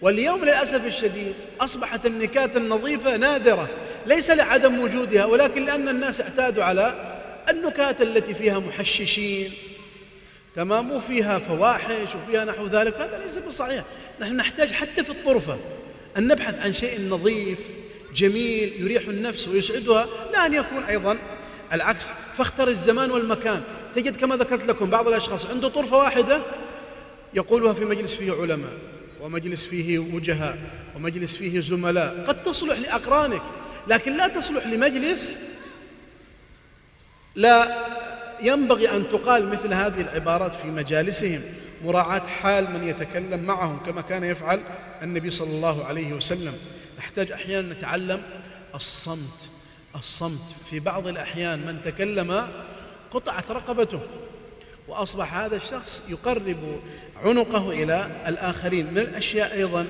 واليوم 0.00 0.44
للأسف 0.44 0.86
الشديد 0.86 1.34
أصبحت 1.60 2.06
النكات 2.06 2.56
النظيفة 2.56 3.16
نادرة 3.16 3.68
ليس 4.06 4.30
لعدم 4.30 4.80
وجودها 4.80 5.24
ولكن 5.24 5.64
لأن 5.64 5.88
الناس 5.88 6.20
اعتادوا 6.20 6.64
على 6.64 7.16
النكات 7.48 8.02
التي 8.02 8.34
فيها 8.34 8.58
محششين 8.58 9.52
تمام 10.56 10.90
وفيها 10.90 11.38
فواحش 11.38 12.08
وفيها 12.14 12.44
نحو 12.44 12.66
ذلك. 12.66 12.94
هذا 12.94 13.18
ليس 13.18 13.38
بصحيح. 13.38 13.84
نحن 14.20 14.36
نحتاج 14.36 14.72
حتى 14.72 15.04
في 15.04 15.10
الطرفة. 15.10 15.58
أن 16.16 16.28
نبحث 16.28 16.58
عن 16.58 16.72
شيء 16.72 17.08
نظيف 17.08 17.58
جميل 18.14 18.72
يريح 18.80 19.08
النفس 19.08 19.48
ويسعدها 19.48 20.06
لا 20.32 20.46
أن 20.46 20.54
يكون 20.54 20.82
أيضا 20.82 21.18
العكس. 21.72 22.10
فاختر 22.38 22.68
الزمان 22.68 23.10
والمكان. 23.10 23.62
تجد 23.94 24.16
كما 24.16 24.36
ذكرت 24.36 24.66
لكم 24.66 24.90
بعض 24.90 25.08
الأشخاص 25.08 25.46
عنده 25.46 25.68
طرفة 25.68 25.96
واحدة 25.96 26.42
يقولها 27.34 27.72
في 27.72 27.84
مجلس 27.84 28.14
فيه 28.14 28.32
علماء 28.32 28.72
ومجلس 29.20 29.64
فيه 29.64 29.98
وجهاء 29.98 30.58
ومجلس 30.96 31.36
فيه 31.36 31.60
زملاء. 31.60 32.24
قد 32.28 32.42
تصلح 32.42 32.78
لأقرانك 32.78 33.42
لكن 33.88 34.16
لا 34.16 34.28
تصلح 34.28 34.66
لمجلس 34.66 35.36
لا 37.34 37.84
ينبغي 38.42 38.96
أن 38.96 39.08
تقال 39.08 39.48
مثل 39.48 39.72
هذه 39.72 40.00
العبارات 40.00 40.54
في 40.54 40.66
مجالسهم. 40.66 41.40
مراعاة 41.84 42.26
حال 42.26 42.72
من 42.72 42.88
يتكلم 42.88 43.40
معهم 43.40 43.78
كما 43.86 44.00
كان 44.00 44.24
يفعل 44.24 44.60
النبي 45.02 45.30
صلى 45.30 45.50
الله 45.50 45.84
عليه 45.84 46.12
وسلم. 46.12 46.54
نحتاج 46.98 47.32
أحيانا 47.32 47.74
نتعلم 47.74 48.22
الصمت 48.74 49.48
الصمت. 49.94 50.54
في 50.70 50.80
بعض 50.80 51.06
الأحيان 51.06 51.66
من 51.66 51.82
تكلم 51.82 52.48
قطعت 53.10 53.50
رقبته 53.50 54.00
وأصبح 54.88 55.34
هذا 55.34 55.56
الشخص 55.56 56.02
يقرب 56.08 56.80
عنقه 57.24 57.70
إلى 57.70 58.10
الآخرين. 58.26 58.86
من 58.86 58.98
الأشياء 58.98 59.54
أيضا 59.54 59.86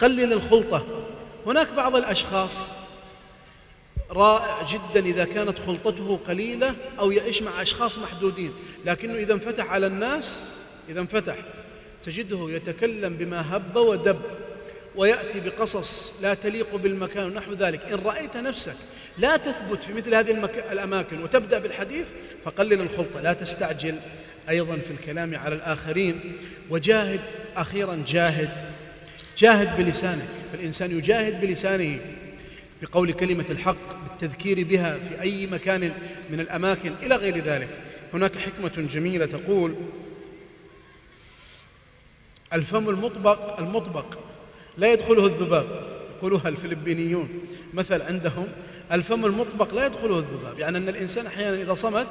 قلل 0.00 0.32
الخلطة. 0.32 0.86
هناك 1.46 1.68
بعض 1.76 1.96
الأشخاص 1.96 2.70
رائع 4.10 4.66
جدا 4.66 5.06
إذا 5.06 5.24
كانت 5.24 5.58
خلطته 5.58 6.20
قليلة 6.26 6.74
أو 6.98 7.10
يعيش 7.10 7.42
مع 7.42 7.62
أشخاص 7.62 7.98
محدودين 7.98 8.52
لكنه 8.84 9.14
إذا 9.14 9.32
انفتح 9.34 9.70
على 9.70 9.86
الناس 9.86 10.56
إذا 10.88 11.00
انفتح 11.00 11.36
تجده 12.06 12.50
يتكلم 12.50 13.16
بما 13.16 13.56
هب 13.56 13.76
ودب 13.76 14.20
ويأتي 14.96 15.40
بقصص 15.40 16.12
لا 16.22 16.34
تليق 16.34 16.76
بالمكان 16.76 17.26
ونحو 17.26 17.52
ذلك. 17.52 17.84
إن 17.84 17.98
رأيت 17.98 18.36
نفسك 18.36 18.74
لا 19.18 19.36
تثبت 19.36 19.84
في 19.84 19.92
مثل 19.92 20.14
هذه 20.14 20.50
الأماكن 20.72 21.22
وتبدأ 21.22 21.58
بالحديث 21.58 22.06
فقلل 22.44 22.80
الخلطة. 22.80 23.20
لا 23.20 23.32
تستعجل 23.32 23.94
أيضا 24.48 24.76
في 24.76 24.90
الكلام 24.90 25.36
على 25.36 25.54
الآخرين. 25.54 26.36
وجاهد 26.70 27.20
أخيرا 27.56 28.04
جاهد 28.06 28.50
جاهد 29.38 29.76
بلسانك. 29.76 30.28
فالإنسان 30.52 30.98
يجاهد 30.98 31.40
بلسانه 31.40 32.00
بقول 32.82 33.12
كلمة 33.12 33.46
الحق 33.50 34.02
بالتذكير 34.02 34.64
بها 34.64 34.98
في 34.98 35.20
أي 35.20 35.46
مكان 35.46 35.92
من 36.30 36.40
الأماكن 36.40 36.92
إلى 37.02 37.16
غير 37.16 37.38
ذلك. 37.38 37.68
هناك 38.14 38.38
حكمة 38.38 38.88
جميلة 38.88 39.26
تقول 39.26 39.74
الفم 42.52 42.88
المطبق 42.88 43.58
المطبق. 43.60 44.18
لا 44.78 44.92
يدخله 44.92 45.26
الذباب. 45.26 45.66
يقولوها 46.18 46.48
الفلبينيون. 46.48 47.28
مثل 47.74 48.02
عندهم 48.02 48.48
الفم 48.92 49.26
المطبق 49.26 49.74
لا 49.74 49.86
يدخله 49.86 50.18
الذباب. 50.18 50.58
يعني 50.58 50.78
أن 50.78 50.88
الإنسان 50.88 51.26
أحيانا 51.26 51.62
إذا 51.62 51.74
صمت 51.74 52.06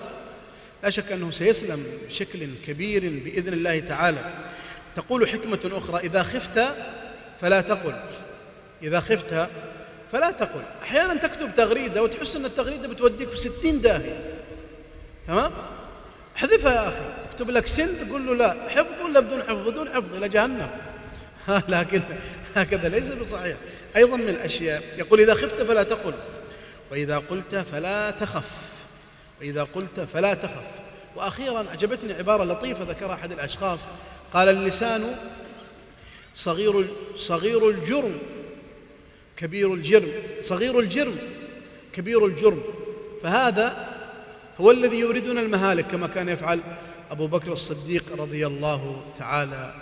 لا 0.84 0.90
شك 0.90 1.12
أنه 1.12 1.32
سيسلم 1.32 1.84
بشكل 2.08 2.48
كبير 2.66 3.02
بإذن 3.02 3.54
الله 3.54 3.80
تعالى. 3.80 4.34
تقول 4.96 5.30
حكمة 5.30 5.60
أخرى 5.66 6.00
إذا 6.00 6.24
خفت 6.24 6.66
فلا 7.42 7.62
تقل. 7.62 7.96
إذا 8.84 9.00
خفت 9.00 9.50
فلا 10.12 10.32
تقل. 10.32 10.62
أحيانا 10.84 11.16
تكتب 11.16 11.56
تغريدة 11.58 12.04
وتحس 12.04 12.36
أن 12.36 12.46
التغريدة 12.46 12.88
بتوديك 12.88 13.30
في 13.30 13.38
ستين 13.38 13.82
داهية. 13.82 14.34
تمام؟ 15.28 15.52
احذفها 16.36 16.74
يا 16.74 16.88
أخي. 16.88 17.21
اكتب 17.42 17.54
لك 17.54 17.68
سن 17.68 18.08
تقول 18.08 18.28
له 18.28 18.36
لا 18.36 18.70
حفظ 18.70 19.02
ولا 19.06 19.20
بدون 19.20 19.44
حفظ 19.44 19.70
بدون 19.70 19.90
حفظ 19.90 20.16
إلى 20.16 20.30
جهنم. 20.30 20.70
لكن 21.70 22.02
هكذا 22.56 22.90
ليس 22.90 23.12
بصحيح. 23.12 23.58
أيضا 23.96 24.18
من 24.18 24.30
الأشياء 24.30 24.84
يقول 24.98 25.20
إذا 25.20 25.34
خفت 25.34 25.62
فلا 25.62 25.84
تقل 25.84 26.14
وإذا 26.92 27.18
قلت 27.18 27.56
فلا 27.56 28.12
تخف 28.12 28.50
وإذا 29.40 29.64
قلت 29.64 30.00
فلا 30.00 30.34
تخف. 30.34 30.66
وأخيرا 31.16 31.66
أعجبتني 31.70 32.14
عبارة 32.14 32.44
لطيفة 32.44 32.84
ذكرها 32.84 33.14
أحد 33.14 33.32
الأشخاص. 33.32 33.88
قال 34.34 34.50
اللسان 34.50 35.04
صغير 36.36 36.86
صغير 37.18 37.70
الجرم 37.70 38.18
كبير 39.38 39.74
الجرم 39.74 40.12
صغير 40.42 40.80
الجرم 40.80 41.18
كبير 41.94 42.26
الجرم. 42.26 42.64
فهذا 43.24 43.90
هو 44.62 44.72
الذي 44.72 45.00
يوردنا 45.00 45.42
المهالك 45.42 45.86
كما 45.88 46.08
كان 46.08 46.30
يفعل. 46.30 46.60
أبو 47.12 47.28
بكر 47.28 47.54
الصديق 47.54 48.04
رضي 48.18 48.48
الله 48.48 49.02
تعالى 49.20 49.74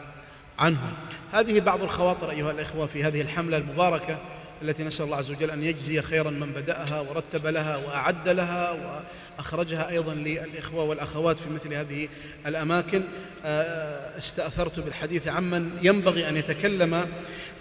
عنه. 0.60 0.94
هذه 1.32 1.60
بعض 1.60 1.84
الخواطر 1.84 2.32
أيها 2.32 2.52
الإخوة 2.52 2.86
في 2.86 3.04
هذه 3.04 3.22
الحملة 3.22 3.58
المباركة. 3.58 4.18
التي 4.62 4.84
نسأل 4.84 5.06
الله 5.06 5.18
عز 5.18 5.32
وجل 5.32 5.52
أن 5.52 5.64
يجزي 5.64 6.02
خيرا 6.02 6.30
من 6.30 6.52
بدأها 6.52 7.00
ورتب 7.00 7.48
لها 7.48 7.78
وأعد 7.78 8.30
لها 8.30 9.02
وأخرجها 9.40 9.90
أيضا 9.90 10.14
للإخوة 10.14 10.84
والأخوات 10.84 11.40
في 11.40 11.50
مثل 11.50 11.74
هذه 11.74 12.08
الأماكن. 12.46 13.04
آه، 13.46 14.18
استأثرت 14.18 14.80
بالحديث 14.80 15.28
عمن 15.28 15.72
ينبغي 15.82 16.30
أن 16.30 16.38
يتكلم 16.38 17.08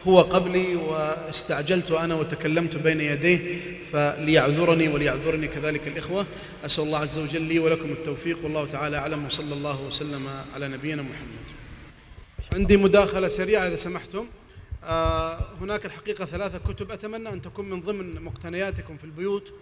هو 0.06 0.20
قبلي 0.20 0.76
واستعجلت 0.76 1.90
أنا 1.90 2.14
وتكلمت 2.14 2.76
بين 2.76 3.00
يديه 3.00 3.60
فليعذرني 3.92 4.88
وليعذرني 4.88 5.48
كذلك 5.48 5.88
الإخوة. 5.88 6.26
أسأل 6.64 6.84
الله 6.84 6.98
عز 6.98 7.18
وجل 7.18 7.42
لي 7.42 7.58
ولكم 7.58 7.90
التوفيق 7.90 8.38
والله 8.44 8.66
تعالى 8.66 8.96
أعلم. 8.96 9.26
وصلى 9.26 9.54
الله 9.54 9.82
وسلم 9.82 10.28
على 10.54 10.68
نبينا 10.68 11.02
محمد. 11.02 11.48
عندي 12.54 12.76
مداخلة 12.76 13.28
سريعة 13.28 13.66
إذا 13.66 13.76
سمحتم. 13.76 14.26
هناك 14.88 15.86
الحقيقة 15.86 16.24
ثلاثة 16.24 16.58
كتب. 16.58 16.90
أتمنى 16.90 17.28
أن 17.28 17.42
تكون 17.42 17.70
من 17.70 17.80
ضمن 17.80 18.22
مقتنياتكم 18.22 18.96
في 18.96 19.04
البيوت. 19.04 19.52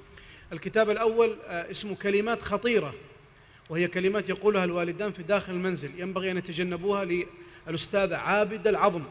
الكتاب 0.52 0.90
الأول 0.90 1.38
آه، 1.46 1.70
اسمه 1.70 1.96
كلمات 1.96 2.42
خطيرة 2.42 2.94
وهي 3.70 3.88
كلمات 3.88 4.28
يقولها 4.28 4.64
الوالدان 4.64 5.12
في 5.12 5.22
داخل 5.22 5.52
المنزل. 5.52 6.00
ينبغي 6.00 6.30
أن 6.30 6.36
يتجنبوها 6.36 7.24
للأستاذة 7.66 8.16
عابدة 8.16 8.70
العظم. 8.70 9.02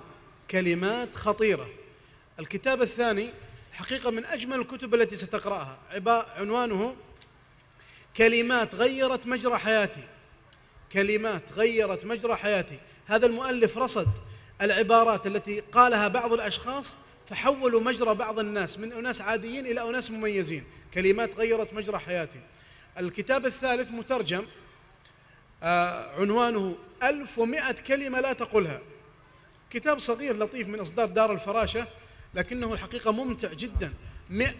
كلمات 0.52 1.16
خطيرة. 1.16 1.68
الكتاب 2.40 2.82
الثاني 2.82 3.30
حقيقة 3.74 4.12
من 4.12 4.26
أجمل 4.26 4.60
الكتب 4.60 4.96
التي 4.96 5.16
ستقرأها. 5.16 5.78
عنوانه 6.38 6.96
كلمات 8.18 8.76
غيرت 8.76 9.28
مجرى 9.28 9.58
حياتي. 9.58 10.04
كلمات 10.92 11.44
غيرت 11.56 12.06
مجرى 12.06 12.36
حياتي. 12.36 12.80
هذا 13.06 13.26
المؤلف 13.26 13.78
رصد 13.78 14.08
العبارات 14.62 15.28
التي 15.28 15.60
قالها 15.60 16.08
بعض 16.08 16.34
الأشخاص 16.34 16.98
فحولوا 17.30 17.82
مجرى 17.82 18.16
بعض 18.16 18.40
الناس 18.40 18.80
من 18.80 18.94
أناس 18.94 19.22
عاديين 19.22 19.66
إلى 19.66 19.90
أناس 19.90 20.12
مميزين. 20.12 20.64
كلمات 20.94 21.36
غيرت 21.38 21.74
مجرى 21.74 21.98
حياتي. 21.98 22.40
الكتاب 22.98 23.46
الثالث 23.46 23.92
مترجم 23.92 24.46
آه 25.64 26.22
عنوانه 26.22 26.76
ألف 27.04 27.38
ومائة 27.38 27.72
كلمة 27.72 28.20
لا 28.20 28.34
تقولها 28.34 28.82
كتاب 29.70 30.00
صغير 30.00 30.38
لطيف 30.38 30.68
من 30.68 30.80
إصدار 30.80 31.08
دار 31.08 31.32
الفراشة 31.32 31.88
لكنه 32.34 32.74
الحقيقة 32.74 33.12
ممتع 33.12 33.54
جدا. 33.54 33.94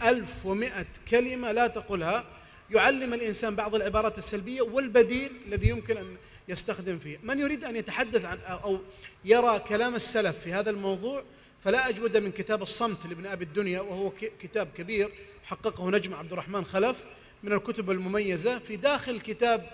ألف 0.04 0.46
ومائة 0.46 0.86
كلمة 1.10 1.52
لا 1.52 1.68
تقولها 1.68 2.26
يعلم 2.72 3.14
الإنسان 3.14 3.56
بعض 3.56 3.76
العبارات 3.76 4.18
السلبية 4.18 4.62
والبديل 4.62 5.32
الذي 5.48 5.70
يمكن 5.70 5.98
أن 5.98 6.16
يستخدم 6.48 7.00
فيه. 7.00 7.18
من 7.24 7.40
يريد 7.40 7.64
أن 7.64 7.76
يتحدث 7.76 8.26
عن 8.26 8.38
أو 8.40 8.80
يرى 9.26 9.60
كلام 9.60 9.96
السلف 9.96 10.40
في 10.40 10.54
هذا 10.54 10.70
الموضوع 10.70 11.24
فلا 11.64 11.90
أجود 11.90 12.18
من 12.18 12.32
كتاب 12.32 12.62
الصمت 12.62 13.06
لابن 13.06 13.26
أبي 13.26 13.46
الدنيا 13.46 13.82
وهو 13.82 14.12
كتاب 14.40 14.68
كبير 14.78 15.12
حققه 15.44 15.90
نجم 15.90 16.14
عبد 16.14 16.32
الرحمن 16.32 16.66
خلف 16.66 17.04
من 17.44 17.54
الكتب 17.54 17.92
المميزة. 17.92 18.60
في 18.60 18.76
داخل 18.76 19.20
كتاب 19.20 19.70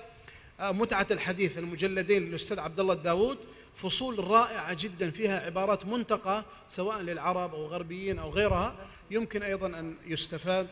آه، 0.60 0.71
متعة 0.71 1.07
الحديث 1.12 1.57
المجلدين 1.57 2.23
للأستاذ 2.23 2.60
عبد 2.60 2.79
الله 2.79 2.93
الداود 2.93 3.38
فصول 3.84 4.23
رائعة 4.23 4.73
جدا 4.73 5.12
فيها 5.12 5.39
عبارات 5.39 5.86
منتقى 5.86 6.45
سواء 6.67 7.01
للعرب 7.01 7.55
أو 7.55 7.65
غربيين 7.65 8.19
أو 8.19 8.29
غيرها. 8.29 8.75
يمكن 9.12 9.43
أيضا 9.43 9.67
أن 9.67 9.95
يستفاد 10.05 10.67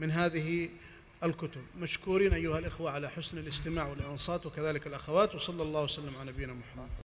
من 0.00 0.10
هذه 0.10 0.68
الكتب. 1.24 1.60
مشكورين 1.78 2.32
أيها 2.32 2.58
الإخوة 2.58 2.90
على 2.90 3.10
حسن 3.10 3.38
الاستماع 3.38 3.86
والإنصات 3.86 4.46
وكذلك 4.46 4.86
الأخوات 4.86 5.34
وصلى 5.34 5.62
الله 5.62 5.82
وسلم 5.82 6.16
على 6.20 6.32
نبينا 6.32 6.52
محمد. 6.52 6.90